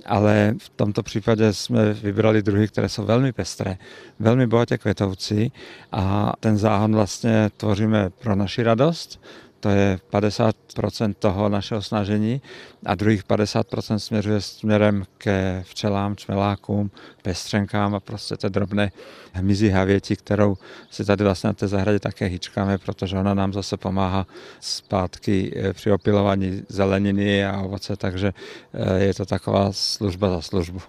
ale 0.07 0.55
v 0.59 0.69
tomto 0.69 1.03
případě 1.03 1.53
jsme 1.53 1.93
vybrali 1.93 2.43
druhy, 2.43 2.69
které 2.69 2.89
jsou 2.89 3.05
velmi 3.05 3.33
pestré, 3.33 3.77
velmi 4.21 4.47
bohatě 4.47 4.79
květovcí 4.79 5.53
a 5.93 6.33
ten 6.41 6.57
záhon 6.57 6.95
vlastně 6.95 7.51
tvoříme 7.57 8.11
pro 8.11 8.35
naši 8.35 8.63
radost, 8.63 9.21
to 9.61 9.69
je 9.69 9.99
50% 10.13 11.15
toho 11.19 11.49
našeho 11.49 11.83
snažení 11.83 12.43
a 12.87 12.95
druhých 12.95 13.25
50% 13.25 13.97
směřuje 13.97 14.41
směrem 14.41 15.05
ke 15.19 15.65
včelám, 15.67 16.17
čmelákům, 16.17 16.91
pestřenkám 17.23 17.95
a 17.95 18.01
prostě 18.01 18.37
té 18.37 18.51
drobné 18.51 18.93
hmyzí 19.33 19.69
havěti, 19.69 20.17
kterou 20.17 20.57
si 20.91 21.05
tady 21.05 21.25
vlastně 21.25 21.47
na 21.49 21.53
té 21.53 21.69
zahradě 21.69 21.99
také 21.99 22.27
hýčkáme, 22.27 22.79
protože 22.79 23.19
ona 23.19 23.35
nám 23.35 23.53
zase 23.53 23.77
pomáhá 23.77 24.27
zpátky 24.61 25.53
eh, 25.57 25.73
při 25.73 25.93
opilování 25.93 26.63
zeleniny 26.69 27.47
a 27.47 27.61
ovoce, 27.61 27.97
takže 27.97 28.33
eh, 28.75 29.05
je 29.05 29.15
to 29.15 29.27
taková 29.27 29.73
služba 29.73 30.31
za 30.31 30.41
službu. 30.41 30.81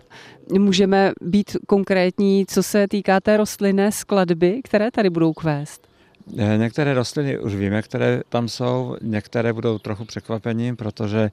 Můžeme 0.57 1.11
být 1.21 1.57
konkrétní, 1.67 2.45
co 2.45 2.63
se 2.63 2.87
týká 2.87 3.19
té 3.19 3.37
rostlinné 3.37 3.91
skladby, 3.91 4.61
které 4.63 4.91
tady 4.91 5.09
budou 5.09 5.33
kvést? 5.33 5.89
Eh, 6.37 6.57
některé 6.57 6.93
rostliny 6.93 7.39
už 7.39 7.55
víme, 7.55 7.81
které 7.81 8.21
tam 8.29 8.47
jsou, 8.47 8.95
některé 9.01 9.53
budou 9.53 9.77
trochu 9.77 10.05
překvapením, 10.05 10.75
protože 10.75 11.31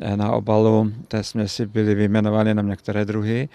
eh, 0.00 0.16
na 0.16 0.32
obalu 0.32 0.92
té 1.08 1.22
směsi 1.22 1.66
byly 1.66 1.94
vyjmenovány 1.94 2.54
na 2.54 2.62
některé 2.62 3.04
druhy 3.04 3.48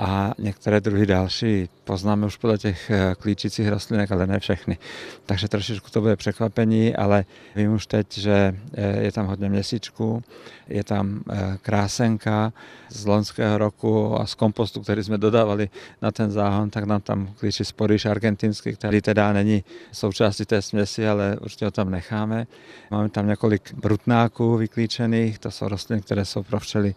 a 0.00 0.34
některé 0.38 0.80
druhy 0.80 1.06
další 1.06 1.68
poznáme 1.84 2.26
už 2.26 2.36
podle 2.36 2.58
těch 2.58 2.90
eh, 2.90 3.14
klíčících 3.18 3.68
rostlinek, 3.68 4.12
ale 4.12 4.26
ne 4.26 4.40
všechny. 4.40 4.78
Takže 5.26 5.48
trošičku 5.48 5.90
to 5.90 6.00
bude 6.00 6.16
překvapení, 6.16 6.96
ale 6.96 7.24
vím 7.56 7.72
už 7.72 7.86
teď, 7.86 8.18
že 8.18 8.56
eh, 8.74 9.02
je 9.02 9.12
tam 9.12 9.26
hodně 9.26 9.48
měsíčků, 9.48 10.22
je 10.68 10.84
tam 10.84 11.20
eh, 11.30 11.58
krásenka 11.62 12.52
z 12.88 13.06
loňského 13.06 13.58
roku 13.58 14.20
a 14.20 14.26
z 14.26 14.34
kompostu, 14.34 14.80
který 14.80 15.04
jsme 15.04 15.18
dodávali 15.18 15.68
na 16.02 16.10
ten 16.10 16.30
záhon, 16.30 16.70
tak 16.70 16.84
nám 16.84 17.00
tam 17.00 17.34
klíčí 17.38 17.64
sporyš 17.64 18.06
argentinský, 18.06 18.72
který 18.72 19.00
teda 19.00 19.32
není 19.32 19.64
součástí 19.92 20.44
té 20.44 20.62
směsi, 20.62 21.08
ale 21.08 21.36
určitě 21.40 21.64
ho 21.64 21.70
tam 21.70 21.90
necháme. 21.90 22.46
Máme 22.90 23.08
tam 23.08 23.26
několik 23.26 23.74
brutnáků 23.74 24.56
vyklíčených, 24.56 25.38
to 25.38 25.50
jsou 25.50 25.68
rostliny, 25.68 26.02
které 26.02 26.24
jsou 26.24 26.42
pro 26.42 26.60
včely 26.60 26.94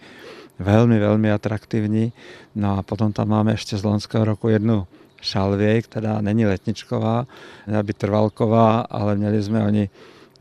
velmi, 0.62 1.00
velmi 1.00 1.32
atraktivní. 1.32 2.14
No 2.56 2.78
a 2.78 2.84
potom 2.84 3.14
tam 3.14 3.28
máme 3.28 3.52
ještě 3.52 3.78
z 3.78 3.84
loňského 3.84 4.26
roku 4.26 4.50
jednu 4.50 4.88
šalvěj, 5.22 5.82
která 5.82 6.22
není 6.22 6.46
letničková, 6.46 7.28
měla 7.68 7.84
být 7.84 7.98
trvalková, 7.98 8.80
ale 8.82 9.16
měli 9.16 9.44
jsme 9.44 9.64
oni 9.64 9.90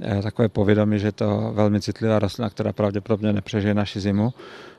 eh, 0.03 0.23
takové 0.23 0.49
povědomí, 0.49 0.99
že 0.99 1.13
to 1.13 1.53
velmi 1.55 1.81
citlivá 1.81 2.19
rostlina, 2.19 2.51
která 2.51 2.73
pravděpodobně 2.73 3.33
nepřežije 3.33 3.75
naši 3.75 4.01
zimu. 4.01 4.33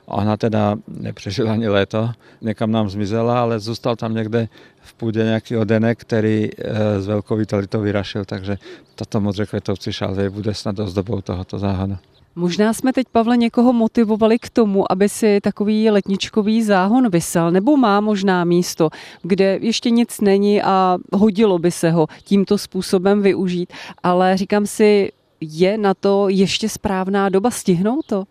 Ona 0.06 0.38
teda 0.38 0.76
nepřežila 0.88 1.54
ani 1.54 1.68
léto, 1.68 2.12
někam 2.42 2.72
nám 2.72 2.90
zmizela, 2.90 3.42
ale 3.42 3.60
zůstal 3.60 3.96
tam 3.96 4.14
někde 4.14 4.48
v 4.82 4.94
půdě 4.94 5.24
nějaký 5.24 5.58
odenek, 5.58 6.00
který 6.00 6.50
eh, 6.58 7.02
z 7.02 7.08
velkou 7.08 7.36
vitalitou 7.36 7.82
vyrašil, 7.82 8.26
takže 8.26 8.58
tato 8.96 9.22
modře 9.22 9.46
květovci 9.46 9.94
šalvěj 9.94 10.30
bude 10.30 10.54
snad 10.54 10.80
ozdobou 10.80 11.22
tohoto 11.22 11.60
záhonu. 11.60 11.98
Možná 12.36 12.74
jsme 12.74 12.94
teď, 12.94 13.08
Pavle, 13.12 13.38
někoho 13.38 13.74
motivovali 13.74 14.40
k 14.40 14.50
tomu, 14.50 14.92
aby 14.92 15.10
si 15.10 15.42
takový 15.42 15.90
letničkový 15.90 16.64
záhon 16.64 17.10
vysel, 17.10 17.52
nebo 17.52 17.78
má 17.78 18.02
možná 18.02 18.44
místo, 18.44 18.90
kde 19.22 19.60
ještě 19.62 19.90
nic 19.90 20.22
není 20.22 20.62
a 20.62 20.98
hodilo 21.14 21.60
by 21.60 21.72
se 21.72 21.92
ho 21.92 22.08
tímto 22.24 22.58
způsobem 22.58 23.22
využít. 23.22 23.74
Ale 24.04 24.38
říkám 24.38 24.66
si, 24.66 25.12
je 25.42 25.78
na 25.78 25.94
to 25.94 26.30
ještě 26.30 26.70
správná 26.70 27.30
doba 27.30 27.52
stihnout 27.52 28.06
to? 28.06 28.24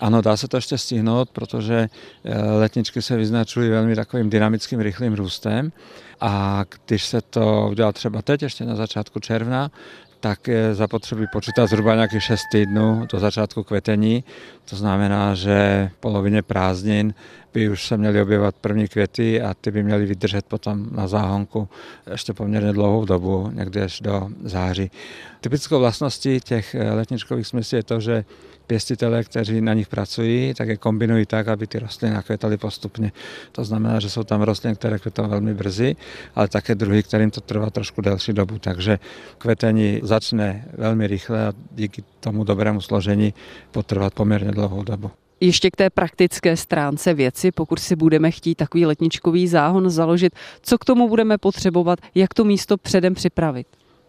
Ano, 0.00 0.22
dá 0.22 0.36
se 0.36 0.48
to 0.48 0.56
ještě 0.56 0.78
stihnout, 0.78 1.30
protože 1.30 1.88
eh, 2.24 2.42
letničky 2.42 3.02
se 3.02 3.16
vyznačují 3.16 3.70
velmi 3.70 3.96
takovým 3.96 4.30
dynamickým, 4.30 4.80
rychlým 4.80 5.14
růstem 5.14 5.72
a 6.20 6.64
když 6.86 7.04
se 7.04 7.20
to 7.20 7.68
udělá 7.70 7.92
třeba 7.92 8.22
teď, 8.22 8.42
ještě 8.42 8.64
na 8.64 8.74
začátku 8.74 9.20
června, 9.20 9.70
tak 10.26 10.48
je 10.48 10.74
zapotřebí 10.74 11.26
počítat 11.32 11.66
zhruba 11.66 11.94
nějakých 11.94 12.22
6 12.22 12.40
týdnů 12.52 13.06
do 13.12 13.20
začátku 13.20 13.62
kvetení. 13.62 14.24
To 14.70 14.76
znamená, 14.76 15.34
že 15.34 15.90
v 15.94 15.96
polovině 16.00 16.42
prázdnin 16.42 17.14
by 17.54 17.68
už 17.68 17.86
se 17.86 17.96
měly 17.96 18.22
objevovat 18.22 18.54
první 18.60 18.88
květy 18.88 19.42
a 19.42 19.54
ty 19.54 19.70
by 19.70 19.82
měly 19.82 20.06
vydržet 20.06 20.46
potom 20.46 20.88
na 20.90 21.08
záhonku 21.08 21.68
ještě 22.10 22.32
poměrně 22.32 22.72
dlouhou 22.72 23.04
dobu, 23.04 23.50
někdy 23.54 23.82
až 23.82 24.00
do 24.00 24.28
září. 24.44 24.90
Typickou 25.40 25.78
vlastností 25.78 26.40
těch 26.40 26.76
letničkových 26.94 27.46
směsí 27.46 27.76
je 27.76 27.82
to, 27.82 28.00
že 28.00 28.24
pěstitelé, 28.66 29.24
kteří 29.24 29.60
na 29.60 29.74
nich 29.74 29.88
pracují, 29.88 30.54
tak 30.54 30.68
je 30.68 30.76
kombinují 30.76 31.26
tak, 31.26 31.48
aby 31.48 31.66
ty 31.66 31.78
rostliny 31.78 32.16
květaly 32.22 32.56
postupně. 32.56 33.12
To 33.52 33.64
znamená, 33.64 34.00
že 34.00 34.10
jsou 34.10 34.24
tam 34.24 34.42
rostliny, 34.42 34.76
které 34.76 34.98
kvetou 34.98 35.28
velmi 35.28 35.54
brzy, 35.54 35.96
ale 36.34 36.48
také 36.48 36.74
druhy, 36.74 37.02
kterým 37.02 37.30
to 37.30 37.40
trvá 37.40 37.70
trošku 37.70 38.00
delší 38.00 38.32
dobu. 38.32 38.58
Takže 38.58 38.98
kvetení 39.38 40.00
začne 40.02 40.68
velmi 40.78 41.06
rychle 41.06 41.46
a 41.46 41.52
díky 41.72 42.04
tomu 42.20 42.44
dobrému 42.44 42.80
složení 42.80 43.34
potrvat 43.70 44.14
poměrně 44.14 44.50
dlouhou 44.50 44.82
dobu. 44.82 45.10
Ještě 45.40 45.70
k 45.70 45.76
té 45.76 45.90
praktické 45.90 46.56
stránce 46.56 47.14
věci, 47.14 47.52
pokud 47.52 47.78
si 47.78 47.96
budeme 47.96 48.30
chtít 48.30 48.54
takový 48.54 48.86
letničkový 48.86 49.48
záhon 49.48 49.90
založit, 49.90 50.32
co 50.62 50.78
k 50.78 50.84
tomu 50.84 51.08
budeme 51.08 51.38
potřebovat, 51.38 51.98
jak 52.14 52.34
to 52.34 52.44
místo 52.44 52.76
předem 52.76 53.14
připravit? 53.14 53.66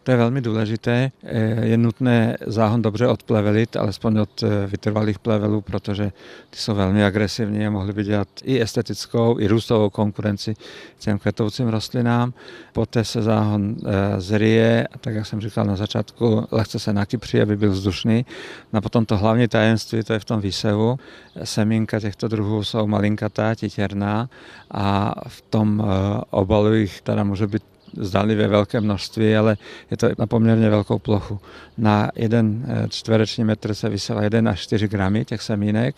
To 0.08 0.12
je 0.12 0.17
velmi 0.17 0.41
důležité. 0.41 1.12
Eh, 1.24 1.65
je 1.65 1.78
nutné 1.78 2.38
záhon 2.46 2.82
dobře 2.82 3.08
odplevelit, 3.08 3.76
alespoň 3.76 4.17
od 4.17 4.43
eh, 4.43 4.67
vytrvalých 4.67 5.20
plevelů, 5.20 5.62
protože 5.62 6.12
ty 6.50 6.58
jsou 6.58 6.76
velmi 6.76 7.06
agresivní 7.06 7.67
a 7.67 7.70
mohly 7.70 7.93
by 7.93 8.04
dělat 8.04 8.28
i 8.43 8.62
estetickou, 8.62 9.39
i 9.39 9.48
růstovou 9.48 9.89
konkurenci 9.89 10.54
těm 11.00 11.20
květovcím 11.20 11.67
rostlinám. 11.67 12.34
Poté 12.74 13.04
se 13.04 13.22
záhon 13.22 13.76
eh, 13.86 14.22
zryje, 14.22 14.88
tak 15.02 15.15
jak 15.15 15.26
jsem 15.26 15.41
říkal 15.41 15.65
na 15.65 15.76
začátku, 15.76 16.48
lehce 16.52 16.80
se 16.80 16.93
nakypří, 16.93 17.41
aby 17.41 17.58
byl 17.58 17.72
vzdušný. 17.72 18.26
A 18.74 18.82
potom 18.82 19.06
to 19.06 19.17
hlavní 19.17 19.48
tajemství, 19.48 20.04
to 20.04 20.13
je 20.13 20.20
v 20.20 20.26
tom 20.26 20.41
výsevu. 20.41 21.00
Semínka 21.43 22.00
těchto 22.00 22.28
druhů 22.28 22.63
jsou 22.63 22.88
malinkatá, 22.88 23.56
titěrná 23.56 24.30
a 24.72 25.13
v 25.28 25.41
tom 25.41 25.84
obalu 26.30 26.74
jich 26.74 27.02
teda 27.02 27.24
může 27.24 27.48
být 27.48 27.63
zdánlivě 27.97 28.47
velké 28.47 28.82
množství, 28.82 29.36
ale 29.36 29.58
je 29.91 29.97
to 29.97 30.08
na 30.17 30.28
poměrně 30.28 30.69
velkou 30.69 31.00
plochu. 31.00 31.39
Na 31.78 32.12
jeden 32.15 32.65
eh, 32.67 32.88
čtvereční 32.89 33.43
metr 33.43 33.73
se 33.73 33.89
vysela 33.89 34.23
1 34.23 34.52
až 34.52 34.60
4 34.60 34.88
gramy 34.88 35.26
těch 35.26 35.41
semínek, 35.41 35.95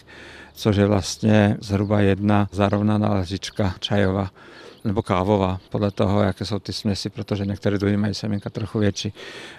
což 0.53 0.75
je 0.75 0.85
vlastně 0.85 1.57
zhruba 1.61 1.99
jedna 1.99 2.47
zarovnaná 2.51 3.13
lžička 3.13 3.75
čajová 3.79 4.31
nebo 4.83 5.01
kávová, 5.01 5.59
podle 5.69 5.91
toho, 5.91 6.23
jaké 6.23 6.45
jsou 6.45 6.59
ty 6.59 6.73
směsi, 6.73 7.09
protože 7.09 7.45
některé 7.45 7.77
druhy 7.77 7.97
mají 7.97 8.13
semínka 8.13 8.49
trochu 8.49 8.79
větší. 8.79 9.13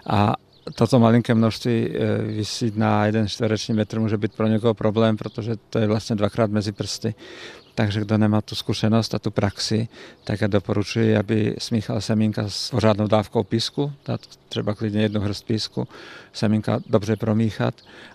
A 0.07 0.35
toto 0.75 0.99
malinké 0.99 1.35
množství 1.35 1.89
eh, 1.89 2.23
vysít 2.23 2.77
na 2.77 3.07
jeden 3.07 3.29
čtvereční 3.29 3.75
metr 3.75 4.01
může 4.01 4.19
být 4.19 4.33
pro 4.33 4.47
někoho 4.47 4.75
problém, 4.75 5.17
protože 5.17 5.57
to 5.71 5.79
je 5.79 5.87
vlastně 5.87 6.17
dvakrát 6.17 6.51
mezi 6.51 6.73
prsty. 6.73 7.15
Takže 7.75 8.01
kdo 8.01 8.19
nemá 8.19 8.41
tu 8.41 8.55
zkušenost 8.55 9.15
a 9.15 9.19
tu 9.19 9.31
praxi, 9.31 9.89
tak 10.25 10.41
já 10.41 10.47
doporučuji, 10.47 11.17
aby 11.17 11.55
smíchal 11.59 12.01
semínka 12.01 12.49
s 12.49 12.71
pořádnou 12.71 13.07
dávkou 13.07 13.45
písku, 13.45 13.93
dát 14.07 14.21
třeba 14.49 14.75
klidně 14.75 15.03
jednu 15.03 15.21
hrst 15.21 15.47
písku, 15.47 15.89
semínka 16.33 16.81
dobře 16.87 17.17
promíchat 17.17 17.75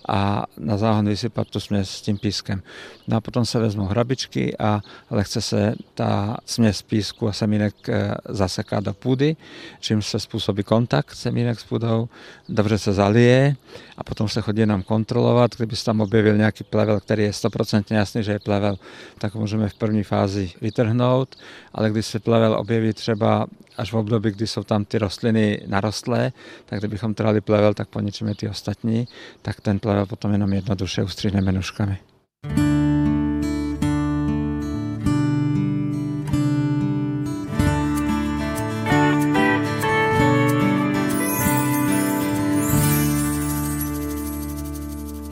a 0.10 0.44
na 0.58 0.78
záhon 0.78 1.06
vysypat 1.06 1.48
tu 1.48 1.60
směs 1.60 1.90
s 1.90 2.02
tím 2.02 2.18
pískem. 2.18 2.62
No 3.08 3.18
a 3.18 3.22
potom 3.22 3.46
se 3.46 3.60
vezmou 3.60 3.86
hrabičky 3.86 4.58
a 4.58 4.82
lehce 5.10 5.42
se 5.42 5.76
ta 5.94 6.38
směs 6.46 6.82
písku 6.82 7.28
a 7.28 7.34
semínek 7.34 7.90
eh, 7.90 8.16
zaseká 8.30 8.80
do 8.80 8.94
půdy, 8.94 9.36
čímž 9.80 10.06
se 10.06 10.20
způsobí 10.20 10.64
kontakt 10.64 11.16
semínek 11.16 11.60
s 11.60 11.64
půdou, 11.64 12.10
dobře 12.50 12.78
se 12.78 12.94
zalije 12.94 13.56
a 13.98 14.04
potom 14.04 14.30
se 14.30 14.42
chodí 14.42 14.66
nám 14.66 14.84
kontrolovat, 14.84 15.56
kdyby 15.56 15.76
se 15.76 15.86
tam 15.86 16.02
objevil 16.02 16.38
nějaký 16.38 16.64
plevel, 16.64 17.00
který 17.00 17.24
je 17.24 17.34
stoprocentně 17.34 17.98
jasný, 17.98 18.24
že 18.24 18.32
je 18.32 18.40
plevel, 18.40 18.78
tak 19.18 19.36
můžeme 19.46 19.70
v 19.70 19.74
první 19.74 20.04
fázi 20.04 20.52
vytrhnout, 20.62 21.36
ale 21.74 21.90
když 21.90 22.06
se 22.06 22.20
plevel 22.20 22.54
objeví 22.60 22.94
třeba 22.94 23.48
až 23.78 23.94
v 23.94 23.98
období, 23.98 24.32
kdy 24.32 24.48
jsou 24.48 24.64
tam 24.64 24.86
ty 24.86 24.98
rostliny 24.98 25.62
narostlé, 25.68 26.32
tak 26.66 26.80
kdybychom 26.80 27.14
trali 27.14 27.42
plevel, 27.42 27.74
tak 27.74 27.90
poničíme 27.90 28.36
ty 28.36 28.50
ostatní, 28.50 29.08
tak 29.42 29.62
ten 29.62 29.80
plevel 29.80 30.06
potom 30.06 30.32
jenom 30.32 30.54
jednoduše 30.54 31.04
ustříhneme 31.04 31.52
nůžkami. 31.52 31.98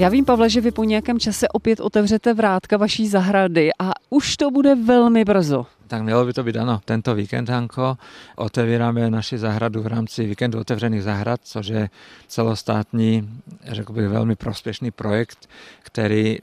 Já 0.04 0.10
vím, 0.10 0.26
Pavle, 0.26 0.50
že 0.50 0.62
vy 0.62 0.72
po 0.72 0.84
nějakém 0.84 1.20
čase 1.20 1.48
opět 1.48 1.80
otevřete 1.80 2.34
vrátka 2.34 2.78
vaší 2.78 3.08
zahrady 3.08 3.70
a 3.80 3.92
už 4.14 4.38
to 4.38 4.52
bude 4.52 4.76
velmi 4.76 5.26
brzo. 5.26 5.66
Tak 5.88 6.02
mělo 6.02 6.26
by 6.26 6.34
to 6.34 6.44
být 6.44 6.58
ano, 6.58 6.82
tento 6.86 7.16
víkend, 7.16 7.50
Hanko. 7.50 7.98
Otevíráme 8.36 9.10
naši 9.10 9.38
zahradu 9.38 9.82
v 9.82 9.88
rámci 9.88 10.26
víkendu 10.26 10.60
otevřených 10.60 11.04
zahrad, 11.04 11.40
což 11.44 11.68
je 11.68 11.90
celostátní, 12.28 13.30
řekl 13.64 13.94
bych, 13.94 14.08
velmi 14.08 14.36
prospěšný 14.36 14.92
projekt, 14.92 15.50
který 15.80 16.38
e, 16.38 16.40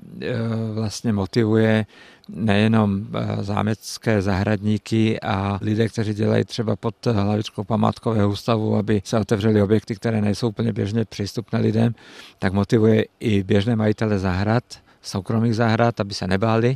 vlastně 0.74 1.12
motivuje 1.12 1.86
nejenom 2.28 3.06
e, 3.14 3.44
zámecké 3.44 4.22
zahradníky 4.22 5.20
a 5.20 5.58
lidé, 5.62 5.88
kteří 5.88 6.14
dělají 6.14 6.44
třeba 6.44 6.76
pod 6.76 7.06
hlavičkou 7.06 7.64
památkového 7.64 8.30
ústavu, 8.30 8.76
aby 8.76 9.02
se 9.04 9.18
otevřeli 9.18 9.62
objekty, 9.62 9.94
které 9.94 10.20
nejsou 10.20 10.48
úplně 10.48 10.72
běžně 10.72 11.04
přístupné 11.04 11.58
lidem, 11.58 11.94
tak 12.38 12.52
motivuje 12.52 13.04
i 13.20 13.42
běžné 13.42 13.76
majitele 13.76 14.18
zahrad, 14.18 14.64
soukromých 15.02 15.56
zahrad, 15.56 16.00
aby 16.00 16.14
se 16.14 16.26
nebáli, 16.26 16.74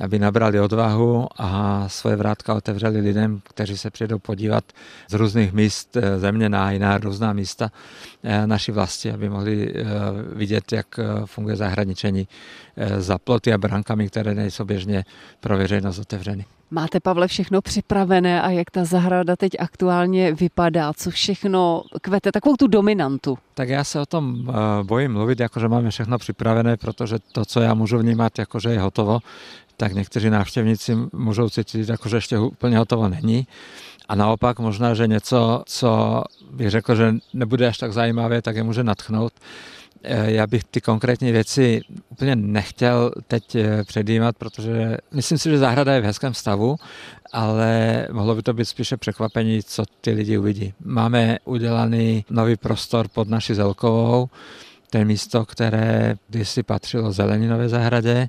aby 0.00 0.18
nabrali 0.18 0.60
odvahu 0.60 1.26
a 1.36 1.84
svoje 1.88 2.16
vrátka 2.16 2.54
otevřeli 2.54 3.00
lidem, 3.00 3.40
kteří 3.44 3.78
se 3.78 3.90
přijdou 3.90 4.18
podívat 4.18 4.64
z 5.08 5.14
různých 5.14 5.52
míst 5.52 5.96
eh, 5.96 6.18
země 6.18 6.48
na 6.48 6.70
jiná 6.70 6.98
různá 6.98 7.32
místa 7.32 7.70
eh, 8.22 8.46
naší 8.46 8.72
vlasti, 8.72 9.12
aby 9.12 9.28
mohli 9.28 9.72
eh, 9.74 9.84
vidět, 10.34 10.72
jak 10.72 10.86
funguje 11.24 11.56
zahradničení 11.56 12.28
za 12.98 13.18
ploty 13.18 13.52
a 13.52 13.58
brankami, 13.58 14.08
které 14.08 14.34
nejsou 14.34 14.64
běžně 14.64 15.04
pro 15.40 15.56
veřejnost 15.56 15.98
otevřeny. 15.98 16.44
Máte, 16.74 17.00
Pavle, 17.00 17.28
všechno 17.28 17.62
připravené 17.62 18.42
a 18.42 18.50
jak 18.50 18.70
ta 18.70 18.84
zahrada 18.84 19.36
teď 19.36 19.52
aktuálně 19.58 20.32
vypadá? 20.32 20.92
Co 20.92 21.10
všechno 21.10 21.82
kvete? 22.00 22.32
Takovou 22.32 22.56
tu 22.56 22.66
dominantu. 22.66 23.38
Tak 23.54 23.68
já 23.68 23.84
se 23.84 24.00
o 24.00 24.06
tom 24.06 24.52
bojím 24.82 25.12
mluvit, 25.12 25.40
jakože 25.40 25.68
máme 25.68 25.90
všechno 25.90 26.18
připravené, 26.18 26.76
protože 26.76 27.18
to, 27.32 27.44
co 27.44 27.60
já 27.60 27.74
můžu 27.74 27.98
vnímat, 27.98 28.38
jakože 28.38 28.70
je 28.70 28.80
hotovo, 28.80 29.20
tak 29.76 29.92
někteří 29.92 30.30
návštěvníci 30.30 30.96
můžou 31.12 31.48
cítit, 31.48 31.88
jako 31.88 32.08
že 32.08 32.16
ještě 32.16 32.38
úplně 32.38 32.78
hotovo 32.78 33.08
není. 33.08 33.46
A 34.08 34.14
naopak 34.14 34.58
možná, 34.58 34.94
že 34.94 35.06
něco, 35.06 35.62
co 35.66 36.22
bych 36.50 36.70
řekl, 36.70 36.94
že 36.94 37.14
nebude 37.34 37.68
až 37.68 37.78
tak 37.78 37.92
zajímavé, 37.92 38.42
tak 38.42 38.56
je 38.56 38.62
může 38.62 38.84
natchnout. 38.84 39.32
Eh, 40.06 40.32
já 40.32 40.46
bych 40.46 40.64
ty 40.64 40.80
konkrétní 40.80 41.32
věci 41.32 41.80
úplně 42.08 42.36
nechtěl 42.36 43.12
teď 43.28 43.54
eh, 43.54 43.84
předjímat, 43.84 44.36
protože 44.38 44.96
myslím 45.12 45.38
si, 45.38 45.50
že 45.50 45.58
zahrada 45.58 45.92
je 45.94 46.00
v 46.00 46.04
hezkém 46.04 46.34
stavu, 46.34 46.76
ale 47.32 48.06
mohlo 48.12 48.34
by 48.34 48.42
to 48.42 48.52
být 48.52 48.64
spíše 48.64 48.96
překvapení, 48.96 49.62
co 49.62 49.84
ty 50.00 50.10
lidi 50.10 50.38
uvidí. 50.38 50.74
Máme 50.84 51.38
udělaný 51.44 52.24
nový 52.30 52.56
prostor 52.56 53.08
pod 53.08 53.28
naší 53.28 53.54
Zelkovou, 53.54 54.28
to 54.90 54.98
je 54.98 55.04
místo, 55.04 55.44
které 55.44 56.14
kdysi 56.28 56.62
patřilo 56.62 57.12
Zeleninové 57.12 57.68
zahradě, 57.68 58.28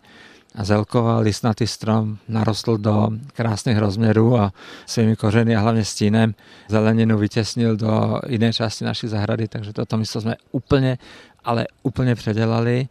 a 0.56 0.64
zelková 0.64 1.20
listnatý 1.20 1.68
strom 1.68 2.18
narostl 2.28 2.78
do 2.78 3.10
krásných 3.34 3.78
rozměrů 3.78 4.40
a 4.40 4.54
svými 4.86 5.16
kořeny 5.16 5.56
a 5.56 5.60
hlavně 5.60 5.86
stínem 5.86 6.36
zeleninu 6.70 7.18
vytěsnil 7.18 7.76
do 7.76 8.20
jiné 8.28 8.54
části 8.54 8.86
naší 8.86 9.08
zahrady, 9.08 9.48
takže 9.48 9.74
toto 9.74 9.98
místo 9.98 10.22
jsme 10.22 10.36
úplně 10.52 10.98
ale 11.46 11.66
úplně 11.84 12.16
předělali. 12.16 12.88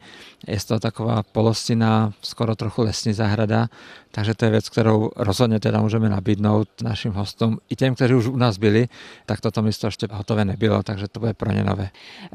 Je 0.47 0.59
to 0.69 0.81
taková 0.81 1.23
polostina, 1.23 2.13
skoro 2.23 2.57
trochu 2.57 2.83
lesní 2.83 3.13
zahrada, 3.13 3.69
takže 4.11 4.35
to 4.35 4.45
je 4.45 4.51
věc, 4.51 4.69
kterou 4.69 5.11
rozhodně 5.17 5.61
teda 5.61 5.81
můžeme 5.81 6.09
nabídnout 6.09 6.69
našim 6.83 7.13
hostům 7.13 7.59
i 7.71 7.77
těm, 7.77 7.95
kteří 7.95 8.15
už 8.15 8.27
u 8.27 8.37
nás 8.37 8.59
byli, 8.59 8.89
tak 9.27 9.41
toto 9.41 9.63
místo 9.63 9.87
ještě 9.87 10.09
hotové 10.13 10.45
nebylo, 10.45 10.83
takže 10.83 11.09
to 11.09 11.21
bude 11.21 11.35
pro 11.35 11.53
ně 11.53 11.65
nové. 11.65 11.91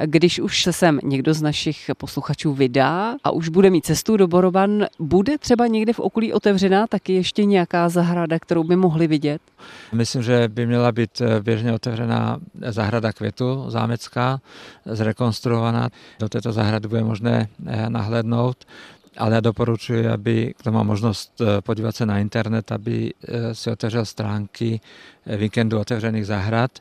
Když 0.06 0.40
už 0.40 0.64
se 0.64 0.74
sem 0.74 1.00
někdo 1.04 1.34
z 1.34 1.42
našich 1.42 1.92
posluchačů 1.98 2.54
vydá 2.54 3.16
a 3.24 3.32
už 3.32 3.50
bude 3.50 3.70
mít 3.70 3.86
cestu 3.86 4.18
do 4.18 4.28
Borovan, 4.28 4.86
bude 5.00 5.38
třeba 5.38 5.68
někde 5.68 5.94
v 5.94 6.00
okolí 6.00 6.34
otevřená 6.34 6.88
taky 6.88 7.14
ještě 7.14 7.46
nějaká 7.46 7.90
zahrada, 7.90 8.40
kterou 8.40 8.64
by 8.64 8.76
mohli 8.76 9.08
vidět? 9.08 9.42
Myslím, 9.94 10.24
že 10.24 10.48
by 10.48 10.66
měla 10.66 10.92
být 10.92 11.22
běžně 11.42 11.74
otevřená 11.74 12.40
zahrada 12.68 13.14
květu 13.14 13.66
zámecká, 13.68 14.42
zrekonstruovaná. 14.86 15.90
Do 16.20 16.30
této 16.30 16.52
zahrady 16.52 16.88
bude 16.88 17.04
možné 17.04 17.50
eh, 17.66 17.90
nahlédnout 17.90 18.66
ale 19.18 19.36
já 19.36 19.42
doporučuji, 19.42 20.08
aby 20.08 20.54
kdo 20.62 20.72
má 20.72 20.84
možnost 20.84 21.42
eh, 21.42 21.62
podívat 21.62 21.96
se 21.96 22.06
na 22.06 22.20
internet, 22.20 22.72
aby 22.72 23.14
eh, 23.28 23.56
si 23.56 23.72
otevřel 23.72 24.06
stránky 24.06 24.82
víkendu 25.38 25.80
otevřených 25.80 26.26
zahrad 26.26 26.80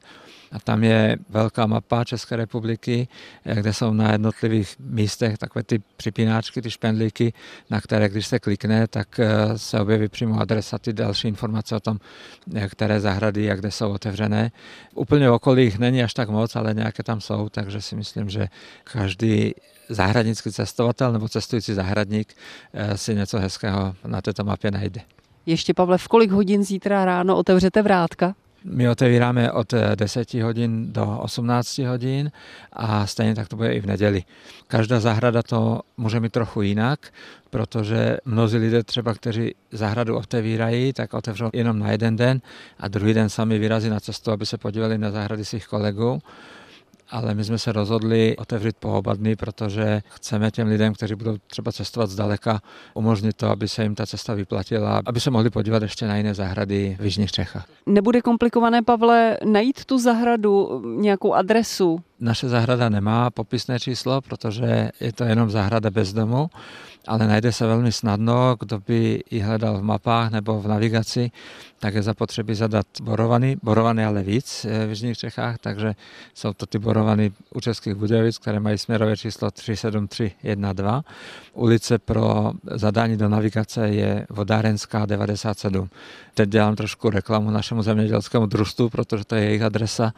a 0.53 0.59
tam 0.59 0.85
je 0.85 1.17
velká 1.29 1.67
mapa 1.67 2.05
České 2.05 2.37
republiky, 2.37 3.09
kde 3.55 3.73
jsou 3.73 3.93
na 3.93 4.13
jednotlivých 4.13 4.77
místech 4.79 5.39
takové 5.39 5.63
ty 5.63 5.83
připínáčky, 5.97 6.63
ty 6.63 6.71
špendlíky, 6.71 7.33
na 7.71 7.81
které 7.81 8.09
když 8.09 8.27
se 8.27 8.39
klikne, 8.39 8.87
tak 8.87 9.21
eh, 9.21 9.59
se 9.59 9.81
objeví 9.81 10.09
přímo 10.09 10.41
adresa, 10.41 10.79
ty 10.79 10.93
další 10.93 11.29
informace 11.29 11.77
o 11.77 11.81
tom, 11.81 11.99
které 12.69 13.01
zahrady 13.01 13.51
a 13.51 13.55
kde 13.55 13.71
jsou 13.71 13.91
otevřené. 13.91 14.51
Úplně 14.95 15.31
okolí 15.31 15.65
jich 15.65 15.79
není 15.79 16.03
až 16.03 16.15
tak 16.15 16.29
moc, 16.29 16.57
ale 16.57 16.75
nějaké 16.75 17.03
tam 17.03 17.21
jsou, 17.21 17.49
takže 17.49 17.83
si 17.83 17.97
myslím, 17.97 18.31
že 18.31 18.49
každý 18.85 19.55
zahradnický 19.89 20.53
cestovatel 20.53 21.13
nebo 21.13 21.29
cestující 21.29 21.75
zahradník 21.75 22.35
eh, 22.73 22.99
si 22.99 23.15
něco 23.15 23.39
hezkého 23.39 23.95
na 24.07 24.23
této 24.23 24.45
mapě 24.45 24.71
najde. 24.71 25.01
Ještě, 25.47 25.75
Pavle, 25.75 25.99
v 25.99 26.09
kolik 26.09 26.31
hodin 26.31 26.65
zítra 26.65 27.05
ráno 27.05 27.37
otevřete 27.37 27.83
vrátka? 27.83 28.35
My 28.65 28.89
otevíráme 28.89 29.53
od 29.53 29.75
10 29.95 30.35
eh, 30.35 30.43
hodin 30.43 30.93
do 30.93 31.19
18 31.19 31.79
hodin 31.79 32.31
a 32.73 33.07
stejně 33.07 33.35
tak 33.35 33.49
to 33.49 33.57
bude 33.57 33.73
i 33.75 33.81
v 33.81 33.87
neděli. 33.87 34.23
Každá 34.67 35.01
zahrada 35.01 35.43
to 35.43 35.81
může 35.97 36.21
mít 36.21 36.33
trochu 36.33 36.63
jinak, 36.63 37.13
protože 37.51 38.17
mnozí 38.25 38.57
lidé 38.57 38.83
třeba, 38.83 39.15
kteří 39.15 39.55
zahradu 39.73 40.17
otevírají, 40.17 40.93
tak 40.93 41.15
otevřou 41.15 41.51
jenom 41.53 41.79
na 41.79 41.91
jeden 41.91 42.17
den 42.17 42.41
a 42.79 42.89
druhý 42.89 43.15
den 43.15 43.29
sami 43.29 43.59
vyrazí 43.59 43.89
na 43.89 44.01
cestu, 44.01 44.31
aby 44.31 44.47
se 44.47 44.59
podívali 44.59 44.99
na 44.99 45.11
zahrady 45.11 45.45
svých 45.45 45.67
kolegů 45.67 46.23
ale 47.11 47.35
my 47.35 47.45
jsme 47.45 47.59
se 47.59 47.73
rozhodli 47.73 48.37
otevřít 48.37 48.77
po 48.81 48.93
oba 48.93 49.15
dny, 49.15 49.37
protože 49.37 50.03
chceme 50.09 50.51
těm 50.51 50.69
lidem, 50.69 50.95
kteří 50.95 51.15
budou 51.15 51.37
třeba 51.47 51.73
cestovat 51.73 52.11
zdaleka, 52.11 52.61
umožnit 52.95 53.37
to, 53.37 53.51
aby 53.51 53.69
se 53.69 53.83
jim 53.83 53.95
ta 53.95 54.07
cesta 54.07 54.35
vyplatila, 54.35 55.03
aby 55.07 55.21
se 55.21 55.31
mohli 55.31 55.51
podívat 55.51 55.83
ještě 55.83 56.07
na 56.07 56.17
jiné 56.17 56.35
zahrady 56.35 56.97
v 57.01 57.05
Jižních 57.05 57.33
Čechách. 57.33 57.67
Nebude 57.87 58.23
komplikované, 58.23 58.83
Pavle, 58.83 59.39
najít 59.45 59.85
tu 59.85 59.99
zahradu, 59.99 60.83
nějakou 60.97 61.35
adresu? 61.35 62.01
Naše 62.21 62.49
zahrada 62.49 62.89
nemá 62.89 63.31
popisné 63.31 63.81
číslo, 63.81 64.21
protože 64.21 64.91
je 65.01 65.13
to 65.13 65.25
jenom 65.25 65.51
zahrada 65.51 65.91
bez 65.91 66.13
domu, 66.13 66.51
ale 67.07 67.27
najde 67.27 67.53
se 67.53 67.67
velmi 67.67 67.93
snadno, 67.93 68.57
kdo 68.61 68.81
by 68.81 69.23
ji 69.31 69.41
hledal 69.41 69.79
v 69.79 69.83
mapách 69.83 70.31
nebo 70.31 70.61
v 70.61 70.69
navigaci, 70.69 71.31
tak 71.79 71.95
je 71.95 72.03
zapotřebí 72.03 72.55
zadat 72.55 72.87
borovany, 73.03 73.57
borovany 73.63 74.05
ale 74.05 74.23
víc 74.23 74.67
eh, 74.69 74.87
v 74.87 74.89
Jižních 74.89 75.19
Čechách, 75.19 75.59
takže 75.59 75.95
jsou 76.35 76.53
to 76.53 76.67
ty 76.67 76.79
borovany 76.79 77.33
u 77.55 77.61
Českých 77.61 77.95
Budějovic, 77.95 78.39
které 78.39 78.61
mají 78.61 78.79
směrové 78.79 79.17
číslo 79.17 79.51
37312. 79.51 81.07
Ulice 81.55 81.99
pro 81.99 82.53
zadání 82.71 83.17
do 83.17 83.29
navigace 83.29 83.89
je 83.89 84.27
Vodárenská 84.31 85.07
97. 85.07 85.89
Teď 86.35 86.49
dělám 86.49 86.77
trošku 86.77 87.11
reklamu 87.11 87.51
našemu 87.51 87.83
zemědělskému 87.83 88.47
družstvu, 88.47 88.89
protože 88.89 89.25
to 89.25 89.35
je 89.35 89.45
jejich 89.45 89.63
adresa 89.63 90.13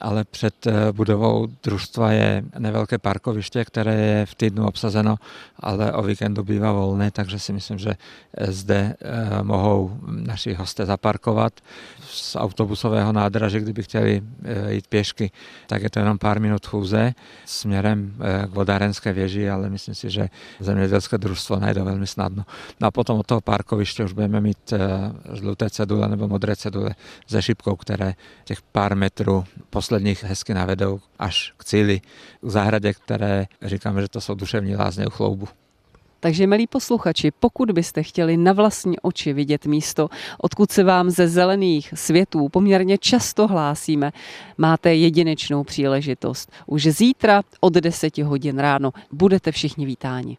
ale 0.00 0.24
před 0.24 0.66
eh, 0.66 0.92
budovou 0.92 1.46
družstva 1.62 2.12
je 2.12 2.44
nevelké 2.58 2.98
parkoviště, 2.98 3.64
které 3.64 3.94
je 3.94 4.26
v 4.26 4.34
týdnu 4.34 4.66
obsazeno, 4.66 5.16
ale 5.60 5.92
o 5.92 6.02
víkendu 6.02 6.44
bývá 6.44 6.72
volné, 6.72 7.10
takže 7.10 7.38
si 7.38 7.52
myslím, 7.52 7.78
že 7.78 7.90
eh, 7.90 8.52
zde 8.52 8.94
eh, 9.00 9.42
mohou 9.42 9.96
naši 10.06 10.54
hosté 10.54 10.86
zaparkovat. 10.86 11.52
Z 12.00 12.36
autobusového 12.36 13.12
nádraže, 13.12 13.60
kdyby 13.60 13.82
chtěli 13.82 14.22
jít 14.68 14.86
pěšky, 14.86 15.30
tak 15.66 15.82
je 15.82 15.90
to 15.90 15.98
jenom 15.98 16.18
pár 16.18 16.40
minut 16.40 16.66
chůze 16.66 17.14
směrem 17.44 18.14
k 18.46 18.54
vodárenské 18.54 19.12
věži, 19.12 19.50
ale 19.50 19.70
myslím 19.70 19.94
si, 19.94 20.10
že 20.10 20.28
zemědělské 20.60 21.18
družstvo 21.18 21.56
najde 21.56 21.82
velmi 21.82 22.06
snadno. 22.06 22.44
No 22.80 22.88
a 22.88 22.90
potom 22.90 23.18
od 23.18 23.26
toho 23.26 23.40
parkoviště 23.40 24.04
už 24.04 24.12
budeme 24.12 24.40
mít 24.40 24.72
žluté 25.32 25.70
cedule 25.70 26.08
nebo 26.08 26.28
modré 26.28 26.56
cedule 26.56 26.90
se 27.26 27.42
šipkou, 27.42 27.76
které 27.76 28.14
těch 28.44 28.62
pár 28.62 28.96
metrů 28.96 29.44
posledních 29.82 30.24
hezky 30.24 30.54
navedou 30.54 31.00
až 31.18 31.52
k 31.56 31.64
cíli, 31.64 32.00
k 32.40 32.50
zahradě, 32.50 32.92
které 32.92 33.46
říkáme, 33.62 34.02
že 34.02 34.08
to 34.08 34.20
jsou 34.20 34.34
duševní 34.34 34.76
lázně 34.76 35.06
u 35.06 35.10
chloubu. 35.10 35.48
Takže, 36.20 36.46
milí 36.46 36.66
posluchači, 36.66 37.30
pokud 37.30 37.70
byste 37.70 38.02
chtěli 38.02 38.36
na 38.36 38.52
vlastní 38.52 39.00
oči 39.00 39.32
vidět 39.32 39.66
místo, 39.66 40.08
odkud 40.38 40.72
se 40.72 40.84
vám 40.84 41.10
ze 41.10 41.28
zelených 41.28 41.94
světů 41.96 42.48
poměrně 42.48 42.98
často 42.98 43.48
hlásíme, 43.48 44.12
máte 44.58 44.94
jedinečnou 44.94 45.64
příležitost. 45.64 46.52
Už 46.66 46.82
zítra 46.86 47.42
od 47.60 47.72
10 47.72 48.18
hodin 48.18 48.58
ráno 48.58 48.92
budete 49.12 49.52
všichni 49.52 49.86
vítáni. 49.86 50.38